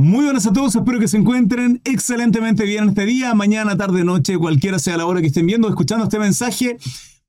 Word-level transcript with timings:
Muy 0.00 0.26
buenas 0.26 0.46
a 0.46 0.52
todos, 0.52 0.76
espero 0.76 1.00
que 1.00 1.08
se 1.08 1.16
encuentren 1.16 1.80
excelentemente 1.82 2.64
bien 2.64 2.90
este 2.90 3.04
día, 3.04 3.34
mañana, 3.34 3.76
tarde, 3.76 4.04
noche, 4.04 4.38
cualquiera 4.38 4.78
sea 4.78 4.96
la 4.96 5.06
hora 5.06 5.20
que 5.20 5.26
estén 5.26 5.44
viendo, 5.44 5.68
escuchando 5.68 6.04
este 6.04 6.20
mensaje. 6.20 6.78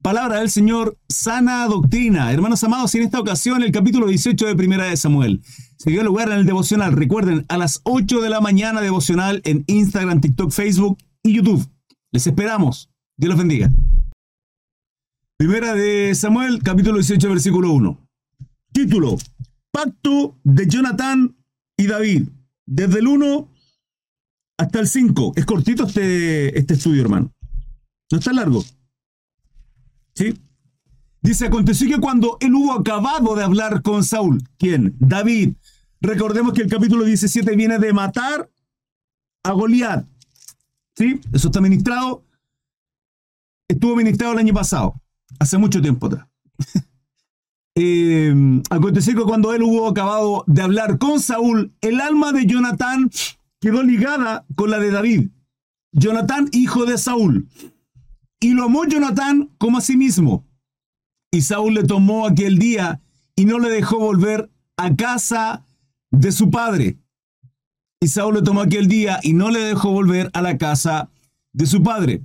Palabra 0.03 0.37
del 0.37 0.51
Señor, 0.51 0.95
sana 1.07 1.65
doctrina. 1.65 2.31
Hermanos 2.31 2.63
amados, 2.63 2.93
en 2.93 3.01
esta 3.01 3.19
ocasión 3.19 3.63
el 3.63 3.71
capítulo 3.71 4.05
18 4.05 4.45
de 4.45 4.55
Primera 4.55 4.83
de 4.83 4.95
Samuel 4.97 5.41
se 5.77 5.89
dio 5.89 6.03
lugar 6.03 6.29
en 6.29 6.37
el 6.37 6.45
devocional. 6.45 6.91
Recuerden, 6.91 7.43
a 7.49 7.57
las 7.57 7.81
8 7.85 8.21
de 8.21 8.29
la 8.29 8.39
mañana 8.39 8.81
devocional 8.81 9.41
en 9.45 9.63
Instagram, 9.65 10.21
TikTok, 10.21 10.51
Facebook 10.51 10.99
y 11.23 11.33
YouTube. 11.33 11.67
Les 12.11 12.27
esperamos. 12.27 12.91
Dios 13.17 13.29
los 13.29 13.39
bendiga. 13.39 13.71
Primera 15.37 15.73
de 15.73 16.13
Samuel, 16.13 16.61
capítulo 16.61 16.99
18, 16.99 17.29
versículo 17.29 17.71
1. 17.71 17.99
Título, 18.71 19.17
Pacto 19.71 20.37
de 20.43 20.67
Jonathan 20.67 21.35
y 21.75 21.87
David 21.87 22.27
desde 22.69 22.99
el 22.99 23.07
1 23.07 23.49
hasta 24.57 24.79
el 24.79 24.87
5. 24.87 25.33
Es 25.35 25.45
cortito 25.45 25.87
este, 25.87 26.57
este 26.57 26.75
estudio, 26.75 27.01
hermano. 27.01 27.33
No 28.11 28.17
está 28.17 28.31
largo. 28.31 28.63
¿Sí? 30.13 30.39
Dice, 31.21 31.47
aconteció 31.47 31.87
que 31.89 31.99
cuando 31.99 32.37
él 32.39 32.53
hubo 32.53 32.73
acabado 32.73 33.35
de 33.35 33.43
hablar 33.43 33.81
con 33.81 34.03
Saúl, 34.03 34.43
¿quién? 34.57 34.95
David. 34.99 35.55
Recordemos 35.99 36.53
que 36.53 36.61
el 36.61 36.69
capítulo 36.69 37.03
17 37.03 37.55
viene 37.55 37.79
de 37.79 37.91
matar 37.91 38.49
a 39.43 39.51
Goliat. 39.51 40.05
¿Sí? 40.95 41.19
Eso 41.33 41.47
está 41.47 41.61
ministrado. 41.61 42.23
Estuvo 43.67 43.95
ministrado 43.95 44.33
el 44.33 44.39
año 44.39 44.53
pasado, 44.53 44.95
hace 45.39 45.57
mucho 45.57 45.81
tiempo 45.81 46.07
atrás. 46.07 46.27
Eh, 47.81 48.61
que 49.05 49.23
cuando 49.23 49.53
él 49.53 49.63
hubo 49.63 49.87
acabado 49.87 50.43
de 50.47 50.61
hablar 50.61 50.97
con 50.97 51.19
Saúl, 51.19 51.73
el 51.79 52.01
alma 52.01 52.33
de 52.33 52.45
Jonatán 52.45 53.09
quedó 53.61 53.83
ligada 53.83 54.45
con 54.55 54.69
la 54.69 54.79
de 54.79 54.91
David. 54.91 55.29
Jonatán, 55.93 56.49
hijo 56.51 56.85
de 56.85 56.97
Saúl. 56.97 57.47
Y 58.41 58.53
lo 58.53 58.65
amó 58.65 58.85
Jonatán 58.85 59.49
como 59.57 59.77
a 59.77 59.81
sí 59.81 59.95
mismo. 59.95 60.45
Y 61.31 61.41
Saúl 61.41 61.73
le 61.73 61.83
tomó 61.83 62.27
aquel 62.27 62.57
día 62.57 63.01
y 63.35 63.45
no 63.45 63.59
le 63.59 63.69
dejó 63.69 63.97
volver 63.99 64.49
a 64.75 64.95
casa 64.95 65.65
de 66.11 66.31
su 66.31 66.49
padre. 66.51 66.97
Y 68.01 68.07
Saúl 68.07 68.35
le 68.35 68.41
tomó 68.41 68.61
aquel 68.61 68.87
día 68.87 69.19
y 69.23 69.33
no 69.33 69.49
le 69.51 69.59
dejó 69.59 69.91
volver 69.91 70.29
a 70.33 70.41
la 70.41 70.57
casa 70.57 71.09
de 71.53 71.65
su 71.65 71.81
padre. 71.81 72.23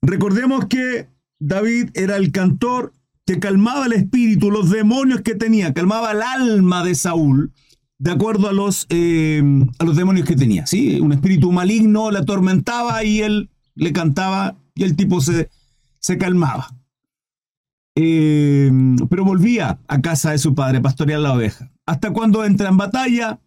Recordemos 0.00 0.66
que 0.66 1.08
David 1.38 1.90
era 1.94 2.16
el 2.16 2.32
cantor 2.32 2.92
que 3.26 3.40
calmaba 3.40 3.86
el 3.86 3.92
espíritu, 3.92 4.50
los 4.50 4.70
demonios 4.70 5.20
que 5.22 5.34
tenía, 5.34 5.74
calmaba 5.74 6.12
el 6.12 6.22
alma 6.22 6.84
de 6.84 6.94
Saúl, 6.94 7.52
de 7.98 8.12
acuerdo 8.12 8.48
a 8.48 8.52
los, 8.52 8.86
eh, 8.88 9.42
a 9.78 9.84
los 9.84 9.96
demonios 9.96 10.26
que 10.26 10.36
tenía. 10.36 10.66
¿sí? 10.66 11.00
Un 11.00 11.12
espíritu 11.12 11.50
maligno 11.50 12.10
le 12.12 12.20
atormentaba 12.20 13.02
y 13.02 13.20
él 13.20 13.50
le 13.74 13.92
cantaba 13.92 14.56
y 14.74 14.84
el 14.84 14.94
tipo 14.94 15.20
se, 15.20 15.50
se 15.98 16.18
calmaba. 16.18 16.72
Eh, 17.96 18.70
pero 19.10 19.24
volvía 19.24 19.80
a 19.88 20.00
casa 20.00 20.30
de 20.30 20.38
su 20.38 20.54
padre, 20.54 20.80
pastorear 20.80 21.20
la 21.20 21.32
oveja. 21.32 21.72
Hasta 21.84 22.12
cuando 22.12 22.44
entra 22.44 22.68
en 22.68 22.76
batalla, 22.76 23.40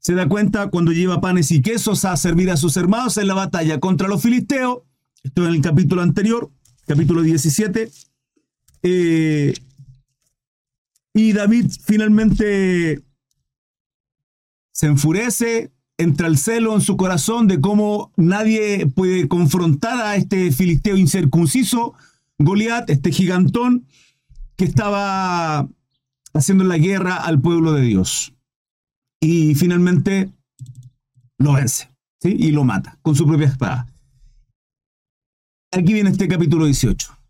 se 0.00 0.14
da 0.14 0.28
cuenta 0.28 0.68
cuando 0.68 0.92
lleva 0.92 1.22
panes 1.22 1.50
y 1.50 1.62
quesos 1.62 2.04
a 2.04 2.14
servir 2.18 2.50
a 2.50 2.58
sus 2.58 2.76
hermanos 2.76 3.16
en 3.16 3.28
la 3.28 3.34
batalla 3.34 3.80
contra 3.80 4.06
los 4.06 4.20
filisteos. 4.20 4.80
Esto 5.22 5.46
en 5.46 5.54
el 5.54 5.62
capítulo 5.62 6.02
anterior, 6.02 6.50
capítulo 6.86 7.22
17. 7.22 7.90
Eh, 8.84 9.54
y 11.14 11.32
David 11.32 11.70
finalmente 11.84 13.02
se 14.72 14.86
enfurece, 14.86 15.72
entra 15.96 16.26
el 16.26 16.36
celo 16.36 16.74
en 16.74 16.82
su 16.82 16.96
corazón 16.96 17.48
de 17.48 17.60
cómo 17.60 18.12
nadie 18.16 18.86
puede 18.86 19.26
confrontar 19.26 20.00
a 20.00 20.16
este 20.16 20.52
filisteo 20.52 20.96
incircunciso, 20.98 21.94
Goliat, 22.38 22.90
este 22.90 23.10
gigantón 23.10 23.86
que 24.56 24.66
estaba 24.66 25.66
haciendo 26.34 26.64
la 26.64 26.76
guerra 26.76 27.16
al 27.16 27.40
pueblo 27.40 27.72
de 27.72 27.82
Dios. 27.82 28.34
Y 29.20 29.54
finalmente 29.54 30.30
lo 31.38 31.54
vence 31.54 31.88
y 32.22 32.50
lo 32.50 32.64
mata 32.64 32.98
con 33.02 33.14
su 33.14 33.26
propia 33.26 33.46
espada. 33.46 33.86
Aquí 35.72 35.94
viene 35.94 36.10
este 36.10 36.28
capítulo 36.28 36.66
18. 36.66 37.23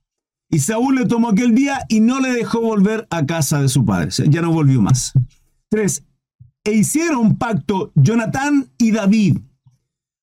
Y 0.55 0.61
Saúl 0.61 0.95
le 0.95 1.07
tomó 1.07 1.31
aquel 1.31 1.53
día 1.53 1.85
y 1.89 1.99
no 1.99 2.21
le 2.21 2.31
dejó 2.31 2.61
volver 2.61 3.09
a 3.11 3.27
casa 3.27 3.61
de 3.61 3.69
su 3.69 3.85
padre. 3.85 4.11
Ya 4.29 4.41
no 4.41 4.53
volvió 4.53 4.81
más. 4.81 5.13
3. 5.71 6.05
E 6.63 6.73
hicieron 6.75 7.39
pacto 7.39 7.91
Jonatán 7.97 8.71
y 8.79 8.93
David, 8.93 9.39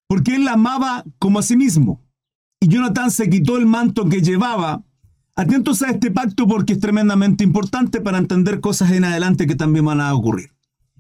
porque 0.07 0.35
él 0.35 0.45
la 0.45 0.53
amaba 0.53 1.03
como 1.19 1.39
a 1.39 1.41
sí 1.41 1.57
mismo. 1.57 2.01
Y 2.61 2.69
Jonatán 2.69 3.11
se 3.11 3.29
quitó 3.29 3.57
el 3.57 3.65
manto 3.65 4.07
que 4.07 4.21
llevaba. 4.21 4.85
Atentos 5.35 5.81
a 5.81 5.89
este 5.89 6.11
pacto 6.11 6.47
porque 6.47 6.73
es 6.73 6.79
tremendamente 6.79 7.43
importante 7.43 7.99
para 7.99 8.17
entender 8.17 8.61
cosas 8.61 8.91
en 8.91 9.03
adelante 9.03 9.47
que 9.47 9.55
también 9.55 9.83
van 9.83 9.99
a 9.99 10.13
ocurrir. 10.13 10.53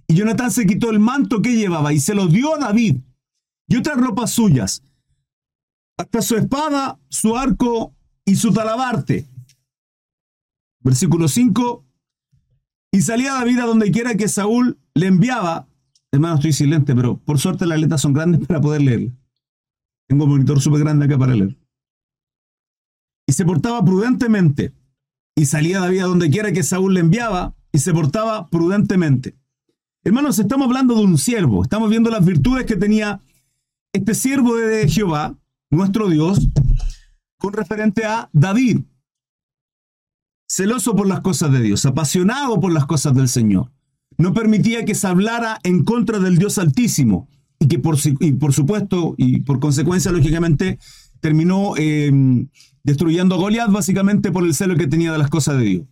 Y 0.09 0.15
Jonatán 0.15 0.51
se 0.51 0.65
quitó 0.65 0.89
el 0.89 0.99
manto 0.99 1.41
que 1.41 1.55
llevaba 1.55 1.93
y 1.93 2.01
se 2.01 2.15
lo 2.15 2.27
dio 2.27 2.55
a 2.55 2.59
David 2.59 2.97
y 3.69 3.77
otras 3.77 3.95
ropas 3.95 4.31
suyas, 4.31 4.83
hasta 5.97 6.21
su 6.21 6.35
espada, 6.35 6.99
su 7.07 7.37
arco 7.37 7.95
y 8.25 8.35
su 8.35 8.53
talabarte. 8.53 9.27
Versículo 10.83 11.27
5. 11.27 11.85
Y 12.93 13.01
salía 13.01 13.33
David 13.33 13.59
a 13.59 13.65
donde 13.65 13.91
quiera 13.91 14.15
que 14.15 14.27
Saúl 14.27 14.77
le 14.93 15.07
enviaba. 15.07 15.67
Hermano, 16.11 16.35
estoy 16.35 16.53
silente, 16.53 16.93
pero 16.93 17.17
por 17.17 17.39
suerte 17.39 17.65
las 17.65 17.79
letras 17.79 18.01
son 18.01 18.13
grandes 18.13 18.45
para 18.47 18.61
poder 18.61 18.81
leer. 18.81 19.11
Tengo 20.07 20.25
un 20.25 20.31
monitor 20.31 20.59
súper 20.59 20.81
grande 20.81 21.05
acá 21.05 21.17
para 21.17 21.35
leer. 21.35 21.57
Y 23.27 23.33
se 23.33 23.45
portaba 23.45 23.83
prudentemente. 23.83 24.73
Y 25.35 25.45
salía 25.45 25.79
David 25.79 26.01
a 26.01 26.05
donde 26.05 26.29
quiera 26.29 26.51
que 26.51 26.63
Saúl 26.63 26.93
le 26.93 26.99
enviaba 26.99 27.55
y 27.71 27.79
se 27.79 27.93
portaba 27.93 28.47
prudentemente. 28.47 29.35
Hermanos, 30.03 30.39
estamos 30.39 30.67
hablando 30.67 30.95
de 30.95 31.03
un 31.03 31.17
siervo. 31.17 31.63
Estamos 31.63 31.89
viendo 31.89 32.09
las 32.09 32.25
virtudes 32.25 32.65
que 32.65 32.75
tenía 32.75 33.21
este 33.93 34.15
siervo 34.15 34.55
de 34.55 34.89
Jehová, 34.89 35.37
nuestro 35.69 36.09
Dios, 36.09 36.47
con 37.41 37.53
referente 37.53 38.05
a 38.05 38.29
David. 38.31 38.81
Celoso 40.47 40.95
por 40.95 41.07
las 41.07 41.21
cosas 41.21 41.51
de 41.51 41.61
Dios, 41.61 41.85
apasionado 41.85 42.59
por 42.59 42.71
las 42.71 42.85
cosas 42.85 43.15
del 43.15 43.27
Señor. 43.27 43.71
No 44.17 44.33
permitía 44.33 44.85
que 44.85 44.93
se 44.93 45.07
hablara 45.07 45.59
en 45.63 45.83
contra 45.83 46.19
del 46.19 46.37
Dios 46.37 46.59
Altísimo 46.59 47.27
y 47.57 47.67
que 47.67 47.79
por, 47.79 47.97
supuesto 47.97 49.15
y 49.17 49.41
por 49.41 49.59
consecuencia, 49.59 50.11
lógicamente, 50.11 50.77
terminó 51.19 51.73
eh, 51.77 52.11
destruyendo 52.83 53.35
a 53.35 53.37
Goliat 53.39 53.71
básicamente 53.71 54.31
por 54.31 54.43
el 54.43 54.53
celo 54.53 54.75
que 54.75 54.87
tenía 54.87 55.11
de 55.11 55.17
las 55.17 55.29
cosas 55.29 55.57
de 55.57 55.63
Dios. 55.63 55.85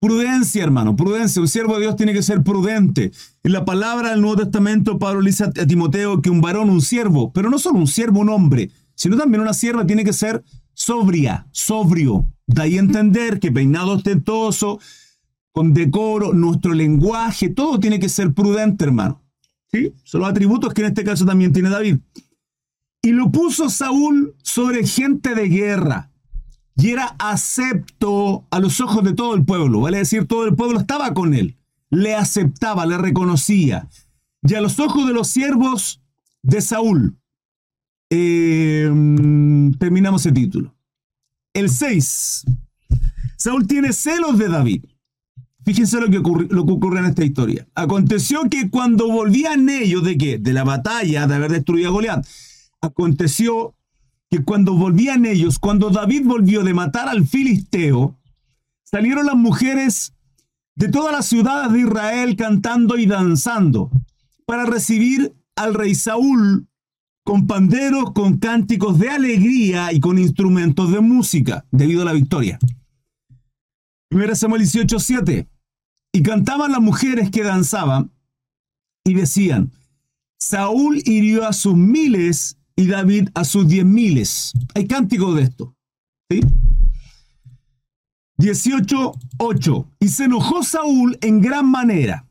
Prudencia, 0.00 0.62
hermano, 0.62 0.94
prudencia. 0.94 1.40
Un 1.40 1.48
siervo 1.48 1.74
de 1.74 1.80
Dios 1.80 1.96
tiene 1.96 2.12
que 2.12 2.22
ser 2.22 2.42
prudente. 2.42 3.12
En 3.42 3.52
la 3.52 3.64
palabra 3.64 4.10
del 4.10 4.20
Nuevo 4.20 4.36
Testamento, 4.36 4.98
Pablo 4.98 5.22
le 5.22 5.30
dice 5.30 5.44
a 5.44 5.50
Timoteo 5.50 6.20
que 6.20 6.30
un 6.30 6.40
varón, 6.40 6.70
un 6.70 6.82
siervo, 6.82 7.32
pero 7.32 7.50
no 7.50 7.58
solo 7.58 7.78
un 7.78 7.88
siervo, 7.88 8.20
un 8.20 8.28
hombre, 8.28 8.70
sino 8.98 9.16
también 9.16 9.40
una 9.40 9.54
sierva 9.54 9.86
tiene 9.86 10.02
que 10.02 10.12
ser 10.12 10.42
sobria, 10.74 11.46
sobrio. 11.52 12.26
Da 12.48 12.64
ahí 12.64 12.78
entender 12.78 13.38
que 13.38 13.52
peinado 13.52 13.92
ostentoso, 13.92 14.80
con 15.52 15.72
decoro, 15.72 16.32
nuestro 16.32 16.72
lenguaje, 16.74 17.48
todo 17.48 17.78
tiene 17.78 18.00
que 18.00 18.08
ser 18.08 18.34
prudente, 18.34 18.84
hermano. 18.84 19.22
¿Sí? 19.70 19.92
Son 20.02 20.22
los 20.22 20.30
atributos 20.30 20.74
que 20.74 20.80
en 20.82 20.88
este 20.88 21.04
caso 21.04 21.24
también 21.24 21.52
tiene 21.52 21.70
David. 21.70 21.98
Y 23.00 23.12
lo 23.12 23.30
puso 23.30 23.70
Saúl 23.70 24.34
sobre 24.42 24.84
gente 24.84 25.36
de 25.36 25.48
guerra. 25.48 26.10
Y 26.74 26.90
era 26.90 27.14
acepto 27.20 28.48
a 28.50 28.58
los 28.58 28.80
ojos 28.80 29.04
de 29.04 29.12
todo 29.12 29.36
el 29.36 29.44
pueblo. 29.44 29.82
Vale 29.82 29.98
decir, 29.98 30.26
todo 30.26 30.44
el 30.44 30.56
pueblo 30.56 30.80
estaba 30.80 31.14
con 31.14 31.34
él. 31.34 31.56
Le 31.88 32.16
aceptaba, 32.16 32.84
le 32.84 32.98
reconocía. 32.98 33.88
Y 34.42 34.54
a 34.54 34.60
los 34.60 34.80
ojos 34.80 35.06
de 35.06 35.12
los 35.12 35.28
siervos 35.28 36.02
de 36.42 36.60
Saúl. 36.60 37.17
Eh, 38.10 38.90
terminamos 39.78 40.24
el 40.26 40.34
título. 40.34 40.74
El 41.52 41.70
6. 41.70 42.44
Saúl 43.36 43.66
tiene 43.66 43.92
celos 43.92 44.38
de 44.38 44.48
David. 44.48 44.84
Fíjense 45.64 46.00
lo 46.00 46.08
que, 46.08 46.18
ocurre, 46.18 46.46
lo 46.50 46.64
que 46.64 46.72
ocurre 46.72 47.00
en 47.00 47.06
esta 47.06 47.24
historia. 47.24 47.66
Aconteció 47.74 48.48
que 48.48 48.70
cuando 48.70 49.08
volvían 49.08 49.68
ellos 49.68 50.02
de 50.02 50.16
qué? 50.16 50.38
De 50.38 50.52
la 50.52 50.64
batalla 50.64 51.26
de 51.26 51.34
haber 51.34 51.52
destruido 51.52 51.90
a 51.90 51.92
Goliat. 51.92 52.26
Aconteció 52.80 53.74
que 54.30 54.44
cuando 54.44 54.74
volvían 54.74 55.26
ellos, 55.26 55.58
cuando 55.58 55.90
David 55.90 56.22
volvió 56.24 56.62
de 56.62 56.74
matar 56.74 57.08
al 57.08 57.26
filisteo, 57.26 58.16
salieron 58.82 59.26
las 59.26 59.36
mujeres 59.36 60.14
de 60.74 60.88
todas 60.88 61.12
las 61.12 61.26
ciudades 61.26 61.72
de 61.72 61.80
Israel 61.80 62.36
cantando 62.36 62.96
y 62.96 63.06
danzando 63.06 63.90
para 64.46 64.64
recibir 64.64 65.34
al 65.56 65.74
rey 65.74 65.94
Saúl 65.94 66.68
con 67.28 67.46
panderos, 67.46 68.12
con 68.14 68.38
cánticos 68.38 68.98
de 68.98 69.10
alegría 69.10 69.92
y 69.92 70.00
con 70.00 70.16
instrumentos 70.18 70.90
de 70.90 71.00
música, 71.00 71.66
debido 71.70 72.00
a 72.00 72.06
la 72.06 72.14
victoria. 72.14 72.58
1 74.10 74.34
Samuel 74.34 74.62
18:7. 74.62 75.46
Y 76.14 76.22
cantaban 76.22 76.72
las 76.72 76.80
mujeres 76.80 77.30
que 77.30 77.42
danzaban 77.42 78.10
y 79.04 79.12
decían, 79.12 79.72
Saúl 80.40 81.02
hirió 81.04 81.46
a 81.46 81.52
sus 81.52 81.76
miles 81.76 82.56
y 82.76 82.86
David 82.86 83.28
a 83.34 83.44
sus 83.44 83.68
diez 83.68 83.84
miles. 83.84 84.54
Hay 84.74 84.86
cántico 84.86 85.34
de 85.34 85.42
esto. 85.42 85.76
¿sí? 86.30 86.40
18.8. 88.38 89.86
Y 90.00 90.08
se 90.08 90.24
enojó 90.24 90.62
Saúl 90.62 91.18
en 91.20 91.42
gran 91.42 91.70
manera. 91.70 92.26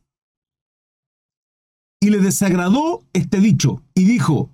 Y 2.02 2.10
le 2.10 2.18
desagradó 2.18 3.04
este 3.14 3.40
dicho. 3.40 3.84
Y 3.94 4.06
dijo, 4.06 4.50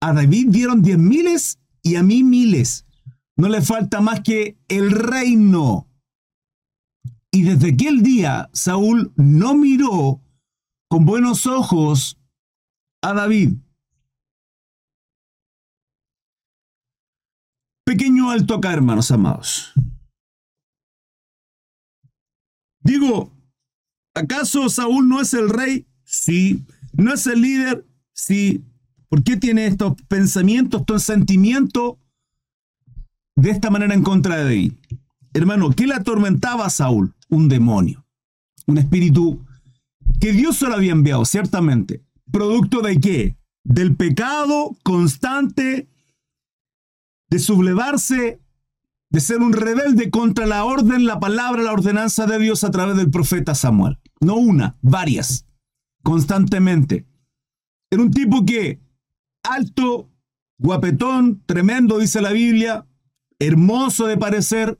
a 0.00 0.12
David 0.12 0.48
dieron 0.50 0.82
diez 0.82 0.98
miles 0.98 1.60
y 1.82 1.96
a 1.96 2.02
mí 2.02 2.22
miles. 2.24 2.86
No 3.36 3.48
le 3.48 3.62
falta 3.62 4.00
más 4.00 4.20
que 4.20 4.58
el 4.68 4.90
reino. 4.90 5.88
Y 7.30 7.42
desde 7.42 7.74
aquel 7.74 8.02
día 8.02 8.50
Saúl 8.52 9.12
no 9.16 9.54
miró 9.54 10.20
con 10.88 11.04
buenos 11.04 11.46
ojos 11.46 12.18
a 13.02 13.14
David. 13.14 13.54
Pequeño 17.84 18.30
alto 18.30 18.54
acá, 18.54 18.72
hermanos 18.72 19.10
amados. 19.10 19.72
Digo, 22.82 23.32
¿acaso 24.14 24.68
Saúl 24.68 25.08
no 25.08 25.20
es 25.20 25.34
el 25.34 25.48
rey? 25.48 25.86
Sí. 26.04 26.64
¿No 26.92 27.12
es 27.12 27.26
el 27.26 27.40
líder? 27.40 27.86
Sí. 28.12 28.64
¿Por 29.10 29.24
qué 29.24 29.36
tiene 29.36 29.66
estos 29.66 30.00
pensamientos, 30.08 30.82
estos 30.82 31.02
sentimientos 31.02 31.96
de 33.36 33.50
esta 33.50 33.68
manera 33.68 33.92
en 33.92 34.04
contra 34.04 34.36
de 34.36 34.44
David? 34.44 34.72
Hermano, 35.34 35.70
¿qué 35.72 35.88
le 35.88 35.94
atormentaba 35.94 36.66
a 36.66 36.70
Saúl? 36.70 37.14
Un 37.28 37.48
demonio. 37.48 38.06
Un 38.66 38.78
espíritu 38.78 39.44
que 40.20 40.32
Dios 40.32 40.58
se 40.58 40.66
lo 40.66 40.74
había 40.74 40.92
enviado, 40.92 41.24
ciertamente. 41.24 42.04
¿Producto 42.30 42.82
de 42.82 43.00
qué? 43.00 43.36
Del 43.64 43.96
pecado 43.96 44.76
constante, 44.84 45.88
de 47.30 47.38
sublevarse, 47.40 48.40
de 49.10 49.20
ser 49.20 49.38
un 49.38 49.52
rebelde 49.52 50.10
contra 50.10 50.46
la 50.46 50.64
orden, 50.64 51.04
la 51.04 51.18
palabra, 51.18 51.62
la 51.62 51.72
ordenanza 51.72 52.26
de 52.26 52.38
Dios 52.38 52.62
a 52.62 52.70
través 52.70 52.96
del 52.96 53.10
profeta 53.10 53.56
Samuel. 53.56 53.98
No 54.20 54.36
una, 54.36 54.78
varias, 54.82 55.46
constantemente. 56.04 57.08
Era 57.90 58.02
un 58.02 58.12
tipo 58.12 58.46
que, 58.46 58.80
alto, 59.42 60.08
guapetón, 60.58 61.42
tremendo, 61.46 61.98
dice 61.98 62.20
la 62.20 62.32
Biblia, 62.32 62.86
hermoso 63.38 64.06
de 64.06 64.16
parecer, 64.16 64.78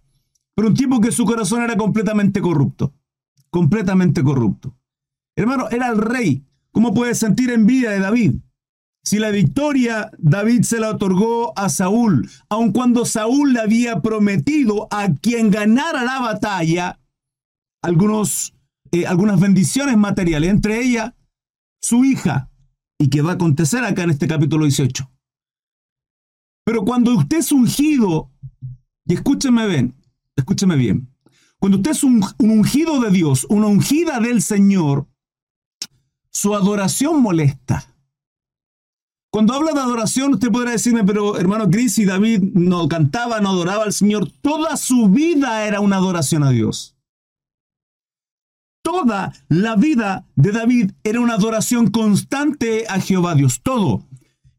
pero 0.54 0.68
un 0.68 0.74
tipo 0.74 1.00
que 1.00 1.12
su 1.12 1.24
corazón 1.24 1.62
era 1.62 1.76
completamente 1.76 2.40
corrupto. 2.40 2.92
Completamente 3.50 4.22
corrupto. 4.22 4.76
Hermano, 5.36 5.68
era 5.70 5.88
el 5.88 5.98
rey. 5.98 6.44
¿Cómo 6.72 6.94
puede 6.94 7.14
sentir 7.14 7.50
envidia 7.50 7.90
de 7.90 7.98
David? 7.98 8.34
Si 9.02 9.18
la 9.18 9.30
victoria 9.30 10.10
David 10.18 10.62
se 10.62 10.78
la 10.78 10.90
otorgó 10.90 11.58
a 11.58 11.68
Saúl, 11.68 12.28
aun 12.48 12.72
cuando 12.72 13.06
Saúl 13.06 13.54
le 13.54 13.60
había 13.60 14.00
prometido 14.00 14.86
a 14.90 15.08
quien 15.14 15.50
ganara 15.50 16.04
la 16.04 16.20
batalla 16.20 17.00
algunos, 17.82 18.54
eh, 18.92 19.06
algunas 19.06 19.40
bendiciones 19.40 19.96
materiales, 19.96 20.50
entre 20.50 20.82
ellas 20.82 21.14
su 21.80 22.04
hija, 22.04 22.49
y 23.00 23.08
que 23.08 23.22
va 23.22 23.30
a 23.30 23.34
acontecer 23.34 23.82
acá 23.82 24.02
en 24.02 24.10
este 24.10 24.28
capítulo 24.28 24.66
18. 24.66 25.10
Pero 26.66 26.84
cuando 26.84 27.16
usted 27.16 27.38
es 27.38 27.50
ungido, 27.50 28.30
y 29.06 29.14
escúcheme 29.14 29.66
bien, 29.66 29.96
escúcheme 30.36 30.76
bien, 30.76 31.10
cuando 31.58 31.78
usted 31.78 31.92
es 31.92 32.04
un 32.04 32.22
ungido 32.38 33.00
de 33.00 33.10
Dios, 33.10 33.46
una 33.48 33.68
ungida 33.68 34.20
del 34.20 34.42
Señor, 34.42 35.08
su 36.30 36.54
adoración 36.54 37.22
molesta. 37.22 37.86
Cuando 39.32 39.54
habla 39.54 39.72
de 39.72 39.80
adoración, 39.80 40.34
usted 40.34 40.50
podrá 40.50 40.72
decirme, 40.72 41.02
pero 41.02 41.38
hermano 41.38 41.70
Cris 41.70 41.98
y 41.98 42.04
David 42.04 42.42
no 42.52 42.86
cantaba, 42.86 43.40
no 43.40 43.48
adoraba 43.48 43.84
al 43.84 43.94
Señor. 43.94 44.30
Toda 44.42 44.76
su 44.76 45.08
vida 45.08 45.66
era 45.66 45.80
una 45.80 45.96
adoración 45.96 46.42
a 46.42 46.50
Dios. 46.50 46.98
Toda 48.82 49.32
la 49.48 49.76
vida 49.76 50.26
de 50.36 50.52
David 50.52 50.92
era 51.04 51.20
una 51.20 51.34
adoración 51.34 51.90
constante 51.90 52.86
a 52.88 52.98
Jehová 52.98 53.34
Dios. 53.34 53.60
Todo. 53.62 54.06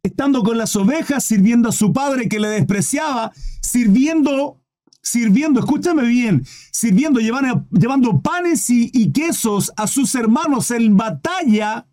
Estando 0.04 0.44
con 0.44 0.58
las 0.58 0.76
ovejas, 0.76 1.24
sirviendo 1.24 1.70
a 1.70 1.72
su 1.72 1.92
padre 1.92 2.30
que 2.30 2.40
le 2.40 2.50
despreciaba, 2.50 3.32
sirviendo, 3.62 4.60
sirviendo, 5.02 5.60
escúchame 5.60 6.04
bien, 6.08 6.46
sirviendo, 6.72 7.20
llevando, 7.20 7.66
llevando 7.72 8.22
panes 8.22 8.70
y, 8.70 8.92
y 8.94 9.12
quesos 9.12 9.72
a 9.76 9.88
sus 9.88 10.14
hermanos 10.16 10.72
en 10.72 10.98
batalla 10.98 11.88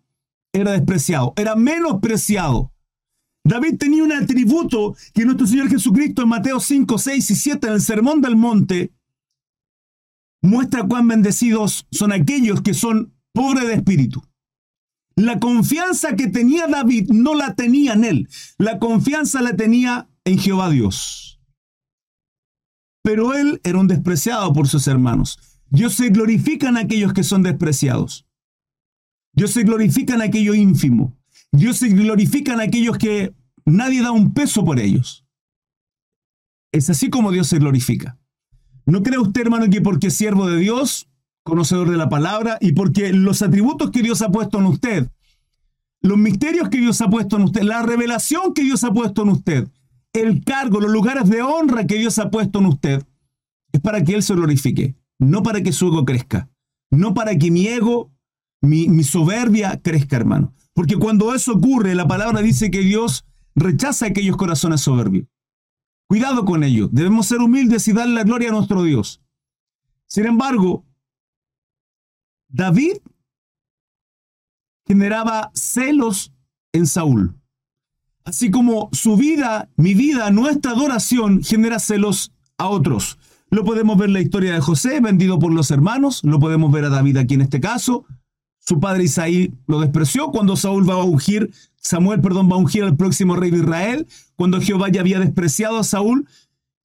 era 0.53 0.71
despreciado, 0.71 1.33
era 1.35 1.55
menospreciado. 1.55 2.71
David 3.43 3.77
tenía 3.77 4.03
un 4.03 4.11
atributo 4.11 4.95
que 5.13 5.25
nuestro 5.25 5.47
Señor 5.47 5.69
Jesucristo 5.69 6.23
en 6.23 6.29
Mateo 6.29 6.59
5, 6.59 6.97
6 6.97 7.31
y 7.31 7.35
7 7.35 7.67
en 7.67 7.73
el 7.73 7.81
Sermón 7.81 8.21
del 8.21 8.35
Monte 8.35 8.91
muestra 10.41 10.83
cuán 10.83 11.07
bendecidos 11.07 11.87
son 11.91 12.11
aquellos 12.11 12.61
que 12.61 12.73
son 12.73 13.13
pobres 13.33 13.67
de 13.67 13.73
espíritu. 13.75 14.21
La 15.15 15.39
confianza 15.39 16.15
que 16.15 16.27
tenía 16.27 16.67
David 16.67 17.09
no 17.11 17.35
la 17.35 17.55
tenía 17.55 17.93
en 17.93 18.05
él, 18.05 18.29
la 18.57 18.79
confianza 18.79 19.41
la 19.41 19.55
tenía 19.55 20.09
en 20.23 20.39
Jehová 20.39 20.69
Dios. 20.69 21.41
Pero 23.03 23.33
él 23.33 23.59
era 23.63 23.79
un 23.79 23.87
despreciado 23.87 24.53
por 24.53 24.67
sus 24.67 24.87
hermanos. 24.87 25.39
Dios 25.69 25.95
se 25.95 26.09
glorifica 26.09 26.69
en 26.69 26.77
aquellos 26.77 27.13
que 27.13 27.23
son 27.23 27.43
despreciados. 27.43 28.27
Dios 29.33 29.51
se 29.51 29.63
glorifica 29.63 30.15
en 30.15 30.21
aquello 30.21 30.53
ínfimo. 30.53 31.17
Dios 31.51 31.77
se 31.77 31.89
glorifica 31.89 32.53
en 32.53 32.61
aquellos 32.61 32.97
que 32.97 33.33
nadie 33.65 34.01
da 34.01 34.11
un 34.11 34.33
peso 34.33 34.63
por 34.63 34.79
ellos. 34.79 35.25
Es 36.71 36.89
así 36.89 37.09
como 37.09 37.31
Dios 37.31 37.47
se 37.47 37.59
glorifica. 37.59 38.18
¿No 38.89 39.03
cree 39.03 39.19
usted, 39.19 39.41
hermano, 39.41 39.69
que 39.69 39.81
porque 39.81 40.07
es 40.07 40.15
siervo 40.15 40.47
de 40.47 40.57
Dios, 40.57 41.07
conocedor 41.43 41.89
de 41.89 41.97
la 41.97 42.09
palabra, 42.09 42.57
y 42.59 42.73
porque 42.73 43.13
los 43.13 43.41
atributos 43.41 43.91
que 43.91 44.01
Dios 44.01 44.21
ha 44.21 44.29
puesto 44.29 44.59
en 44.59 44.65
usted, 44.65 45.09
los 46.01 46.17
misterios 46.17 46.69
que 46.69 46.79
Dios 46.79 47.01
ha 47.01 47.09
puesto 47.09 47.35
en 47.35 47.43
usted, 47.43 47.61
la 47.63 47.83
revelación 47.83 48.53
que 48.53 48.63
Dios 48.63 48.83
ha 48.83 48.91
puesto 48.91 49.23
en 49.23 49.29
usted, 49.29 49.67
el 50.13 50.43
cargo, 50.43 50.79
los 50.79 50.91
lugares 50.91 51.29
de 51.29 51.41
honra 51.41 51.85
que 51.85 51.97
Dios 51.97 52.17
ha 52.19 52.31
puesto 52.31 52.59
en 52.59 52.65
usted, 52.65 53.03
es 53.71 53.81
para 53.81 54.03
que 54.03 54.15
Él 54.15 54.23
se 54.23 54.33
glorifique, 54.33 54.95
no 55.19 55.43
para 55.43 55.61
que 55.61 55.71
su 55.71 55.87
ego 55.87 56.05
crezca, 56.05 56.49
no 56.89 57.13
para 57.13 57.35
que 57.37 57.51
mi 57.51 57.67
ego 57.67 58.11
mi, 58.61 59.03
soberbia 59.03 59.79
crezca, 59.81 60.15
hermano. 60.15 60.53
Porque 60.73 60.97
cuando 60.97 61.33
eso 61.33 61.53
ocurre, 61.53 61.95
la 61.95 62.07
palabra 62.07 62.41
dice 62.41 62.71
que 62.71 62.79
Dios 62.79 63.25
rechaza 63.55 64.07
aquellos 64.07 64.37
corazones 64.37 64.81
soberbios. 64.81 65.27
Cuidado 66.09 66.43
con 66.43 66.63
ello. 66.63 66.89
Debemos 66.91 67.27
ser 67.27 67.37
humildes 67.37 67.87
y 67.87 67.93
darle 67.93 68.15
la 68.15 68.23
gloria 68.23 68.49
a 68.49 68.51
nuestro 68.51 68.81
Dios. 68.81 69.21
Sin 70.07 70.25
embargo, 70.25 70.83
David 72.47 72.93
generaba 74.87 75.51
celos 75.53 76.33
en 76.73 76.87
Saúl. 76.87 77.35
Así 78.23 78.49
como 78.49 78.89
su 78.91 79.17
vida, 79.17 79.69
mi 79.75 79.93
vida, 79.93 80.31
nuestra 80.31 80.71
adoración 80.71 81.43
genera 81.43 81.77
celos 81.77 82.33
a 82.57 82.69
otros. 82.69 83.19
Lo 83.51 83.63
podemos 83.63 83.95
ver 83.95 84.07
en 84.07 84.13
la 84.13 84.21
historia 84.21 84.55
de 84.55 84.61
José, 84.61 85.01
vendido 85.01 85.37
por 85.37 85.53
los 85.53 85.69
hermanos, 85.69 86.23
lo 86.23 86.39
podemos 86.39 86.71
ver 86.71 86.85
a 86.85 86.89
David 86.89 87.17
aquí 87.17 87.35
en 87.35 87.41
este 87.41 87.59
caso, 87.59 88.07
su 88.69 88.79
padre 88.79 89.03
Isaí 89.03 89.53
lo 89.67 89.79
despreció 89.79 90.31
cuando 90.31 90.55
Saúl 90.55 90.87
va 90.87 90.93
a 90.93 91.03
ungir, 91.03 91.51
Samuel, 91.79 92.21
perdón, 92.21 92.49
va 92.49 92.55
a 92.55 92.59
ungir 92.59 92.83
al 92.83 92.95
próximo 92.95 93.35
rey 93.35 93.51
de 93.51 93.59
Israel, 93.59 94.07
cuando 94.35 94.61
Jehová 94.61 94.89
ya 94.89 95.01
había 95.01 95.19
despreciado 95.19 95.77
a 95.77 95.83
Saúl 95.83 96.27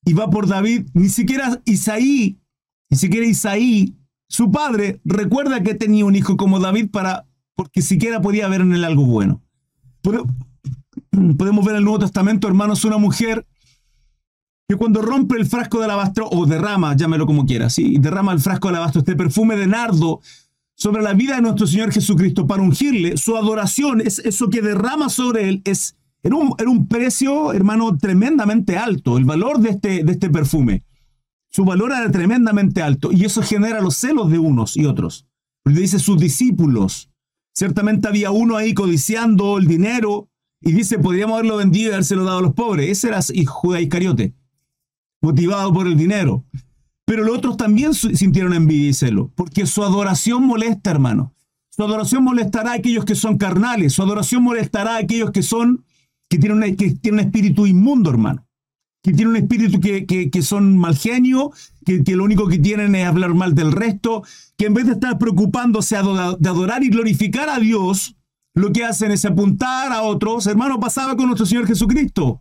y 0.04 0.12
va 0.12 0.30
por 0.30 0.46
David, 0.46 0.88
ni 0.94 1.08
siquiera 1.08 1.60
Isaí, 1.64 2.38
ni 2.90 2.96
siquiera 2.96 3.26
Isaí, 3.26 3.96
su 4.28 4.50
padre, 4.50 5.00
recuerda 5.04 5.62
que 5.62 5.74
tenía 5.74 6.04
un 6.04 6.16
hijo 6.16 6.36
como 6.36 6.60
David 6.60 6.90
para, 6.90 7.26
porque 7.54 7.82
siquiera 7.82 8.20
podía 8.20 8.48
ver 8.48 8.62
en 8.62 8.74
él 8.74 8.84
algo 8.84 9.04
bueno. 9.04 9.42
Podemos 10.02 11.64
ver 11.64 11.74
en 11.74 11.78
el 11.78 11.84
Nuevo 11.84 12.00
Testamento, 12.00 12.48
hermanos, 12.48 12.84
una 12.84 12.98
mujer 12.98 13.46
que 14.68 14.76
cuando 14.76 15.02
rompe 15.02 15.36
el 15.36 15.46
frasco 15.46 15.78
de 15.78 15.84
alabastro, 15.84 16.28
o 16.30 16.46
derrama, 16.46 16.96
llámelo 16.96 17.26
como 17.26 17.44
quiera, 17.44 17.68
¿sí? 17.68 17.96
derrama 17.98 18.32
el 18.32 18.40
frasco 18.40 18.68
de 18.68 18.74
alabastro, 18.74 19.00
este 19.00 19.14
perfume 19.14 19.56
de 19.56 19.66
nardo 19.66 20.20
sobre 20.76 21.02
la 21.02 21.14
vida 21.14 21.36
de 21.36 21.42
nuestro 21.42 21.66
Señor 21.66 21.92
Jesucristo 21.92 22.46
para 22.46 22.62
ungirle, 22.62 23.16
su 23.16 23.36
adoración, 23.36 24.00
es 24.00 24.18
eso 24.18 24.50
que 24.50 24.62
derrama 24.62 25.08
sobre 25.08 25.48
él, 25.48 25.62
es, 25.64 25.96
era, 26.22 26.36
un, 26.36 26.88
precio, 26.88 27.52
hermano, 27.52 27.96
tremendamente 27.96 28.76
alto, 28.76 29.18
el 29.18 29.24
valor 29.24 29.60
de 29.60 29.70
este, 29.70 30.04
de 30.04 30.12
este 30.12 30.30
perfume. 30.30 30.84
Su 31.50 31.64
valor 31.64 31.92
era 31.92 32.10
tremendamente 32.10 32.82
alto 32.82 33.12
y 33.12 33.24
eso 33.24 33.40
genera 33.42 33.80
los 33.80 33.96
celos 33.96 34.30
de 34.30 34.38
unos 34.38 34.76
y 34.76 34.86
otros. 34.86 35.26
Dice 35.64 35.98
sus 35.98 36.18
discípulos. 36.18 37.10
Ciertamente 37.54 38.08
había 38.08 38.32
uno 38.32 38.56
ahí 38.56 38.74
codiciando 38.74 39.58
el 39.58 39.68
dinero 39.68 40.28
y 40.60 40.72
dice, 40.72 40.98
podríamos 40.98 41.34
haberlo 41.34 41.58
vendido 41.58 41.90
y 41.90 41.92
habérselo 41.92 42.24
dado 42.24 42.38
a 42.38 42.42
los 42.42 42.54
pobres. 42.54 42.90
Ese 42.90 43.08
era 43.08 43.20
Judas 43.46 43.82
Iscariote, 43.82 44.34
motivado 45.20 45.72
por 45.72 45.86
el 45.86 45.96
dinero. 45.96 46.44
Pero 47.04 47.22
los 47.22 47.36
otros 47.36 47.56
también 47.56 47.92
sintieron 47.94 48.54
envidia 48.54 48.88
y 48.88 48.94
celo, 48.94 49.30
porque 49.34 49.66
su 49.66 49.82
adoración 49.82 50.44
molesta, 50.44 50.90
hermano. 50.90 51.34
Su 51.68 51.82
adoración 51.82 52.24
molestará 52.24 52.70
a 52.70 52.74
aquellos 52.74 53.04
que 53.04 53.14
son 53.14 53.36
carnales. 53.36 53.94
Su 53.94 54.02
adoración 54.02 54.42
molestará 54.42 54.94
a 54.94 54.98
aquellos 54.98 55.32
que 55.32 55.42
son, 55.42 55.84
que 56.28 56.38
tienen, 56.38 56.76
que 56.76 56.92
tienen 56.92 57.20
un 57.20 57.26
espíritu 57.26 57.66
inmundo, 57.66 58.10
hermano. 58.10 58.46
Que 59.02 59.12
tienen 59.12 59.30
un 59.30 59.36
espíritu 59.36 59.80
que, 59.80 60.06
que, 60.06 60.42
son 60.42 60.78
mal 60.78 60.96
genio, 60.96 61.50
que, 61.84 62.02
que, 62.04 62.16
lo 62.16 62.24
único 62.24 62.46
que 62.46 62.58
tienen 62.58 62.94
es 62.94 63.06
hablar 63.06 63.34
mal 63.34 63.54
del 63.54 63.72
resto, 63.72 64.22
que 64.56 64.66
en 64.66 64.74
vez 64.74 64.86
de 64.86 64.92
estar 64.92 65.18
preocupándose 65.18 65.96
de 65.96 66.48
adorar 66.48 66.84
y 66.84 66.88
glorificar 66.88 67.50
a 67.50 67.58
Dios, 67.58 68.16
lo 68.54 68.72
que 68.72 68.84
hacen 68.84 69.10
es 69.10 69.24
apuntar 69.24 69.92
a 69.92 70.02
otros. 70.02 70.46
Hermano, 70.46 70.80
pasaba 70.80 71.16
con 71.16 71.26
nuestro 71.26 71.44
Señor 71.44 71.66
Jesucristo. 71.66 72.40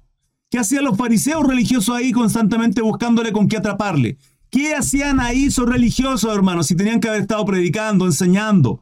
¿Qué 0.50 0.60
hacían 0.60 0.84
los 0.84 0.96
fariseos 0.96 1.46
religiosos 1.46 1.96
ahí 1.96 2.12
constantemente 2.12 2.84
buscándole 2.84 3.32
con 3.32 3.48
qué 3.48 3.58
atraparle? 3.58 4.20
¿Qué 4.53 4.75
hacían 4.75 5.19
ahí 5.19 5.45
esos 5.45 5.67
religiosos, 5.67 6.31
hermanos, 6.31 6.67
si 6.67 6.75
tenían 6.75 7.00
que 7.00 7.07
haber 7.07 7.22
estado 7.22 7.43
predicando, 7.43 8.05
enseñando? 8.05 8.81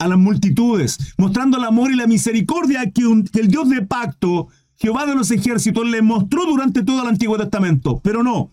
a 0.00 0.08
las 0.08 0.18
multitudes, 0.18 1.14
mostrando 1.16 1.58
el 1.58 1.62
amor 1.62 1.92
y 1.92 1.94
la 1.94 2.08
misericordia 2.08 2.90
que, 2.90 3.02
el 3.04 3.46
Dios 3.46 3.68
de 3.68 3.82
pacto, 3.82 4.48
Jehová 4.74 5.06
de 5.06 5.14
los 5.14 5.30
ejércitos, 5.30 5.88
le 5.88 6.02
mostró 6.02 6.44
durante 6.44 6.82
todo 6.82 7.02
el 7.02 7.08
Antiguo 7.08 7.38
Testamento. 7.38 8.00
Pero 8.02 8.24
no, 8.24 8.50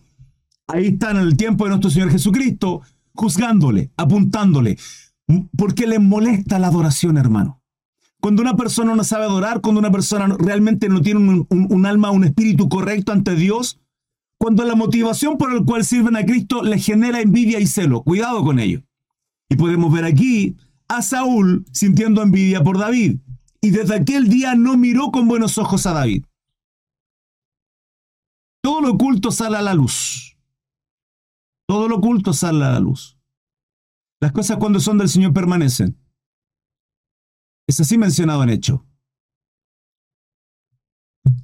ahí 0.68 0.86
están 0.86 1.16
en 1.16 1.24
el 1.24 1.36
tiempo 1.36 1.64
de 1.64 1.70
nuestro 1.70 1.90
Señor 1.90 2.12
Jesucristo, 2.12 2.82
juzgándole, 3.14 3.90
apuntándole, 3.96 4.78
porque 5.56 5.88
le 5.88 5.98
molesta 5.98 6.60
la 6.60 6.68
adoración, 6.68 7.18
hermano. 7.18 7.60
Cuando 8.20 8.42
una 8.42 8.54
persona 8.54 8.94
no 8.94 9.02
sabe 9.02 9.24
adorar, 9.24 9.60
cuando 9.60 9.80
una 9.80 9.90
persona 9.90 10.36
realmente 10.38 10.88
no 10.88 11.02
tiene 11.02 11.18
un, 11.18 11.46
un 11.50 11.86
alma, 11.86 12.12
un 12.12 12.22
espíritu 12.22 12.68
correcto 12.68 13.10
ante 13.10 13.34
Dios, 13.34 13.79
cuando 14.40 14.64
la 14.64 14.74
motivación 14.74 15.36
por 15.36 15.52
la 15.52 15.62
cual 15.62 15.84
sirven 15.84 16.16
a 16.16 16.24
Cristo 16.24 16.62
le 16.62 16.78
genera 16.78 17.20
envidia 17.20 17.60
y 17.60 17.66
celo. 17.66 18.02
Cuidado 18.02 18.42
con 18.42 18.58
ello. 18.58 18.82
Y 19.50 19.56
podemos 19.56 19.92
ver 19.92 20.06
aquí 20.06 20.56
a 20.88 21.02
Saúl 21.02 21.66
sintiendo 21.72 22.22
envidia 22.22 22.64
por 22.64 22.78
David, 22.78 23.20
y 23.60 23.70
desde 23.70 23.96
aquel 23.96 24.28
día 24.30 24.54
no 24.54 24.78
miró 24.78 25.10
con 25.10 25.28
buenos 25.28 25.58
ojos 25.58 25.84
a 25.84 25.92
David. 25.92 26.24
Todo 28.62 28.80
lo 28.80 28.92
oculto 28.92 29.30
sale 29.30 29.58
a 29.58 29.62
la 29.62 29.74
luz. 29.74 30.38
Todo 31.66 31.86
lo 31.86 31.96
oculto 31.96 32.32
sale 32.32 32.64
a 32.64 32.70
la 32.72 32.80
luz. 32.80 33.18
Las 34.20 34.32
cosas 34.32 34.56
cuando 34.56 34.80
son 34.80 34.96
del 34.96 35.10
Señor 35.10 35.34
permanecen. 35.34 35.98
Es 37.66 37.78
así 37.78 37.98
mencionado 37.98 38.42
en 38.42 38.48
hecho. 38.48 38.86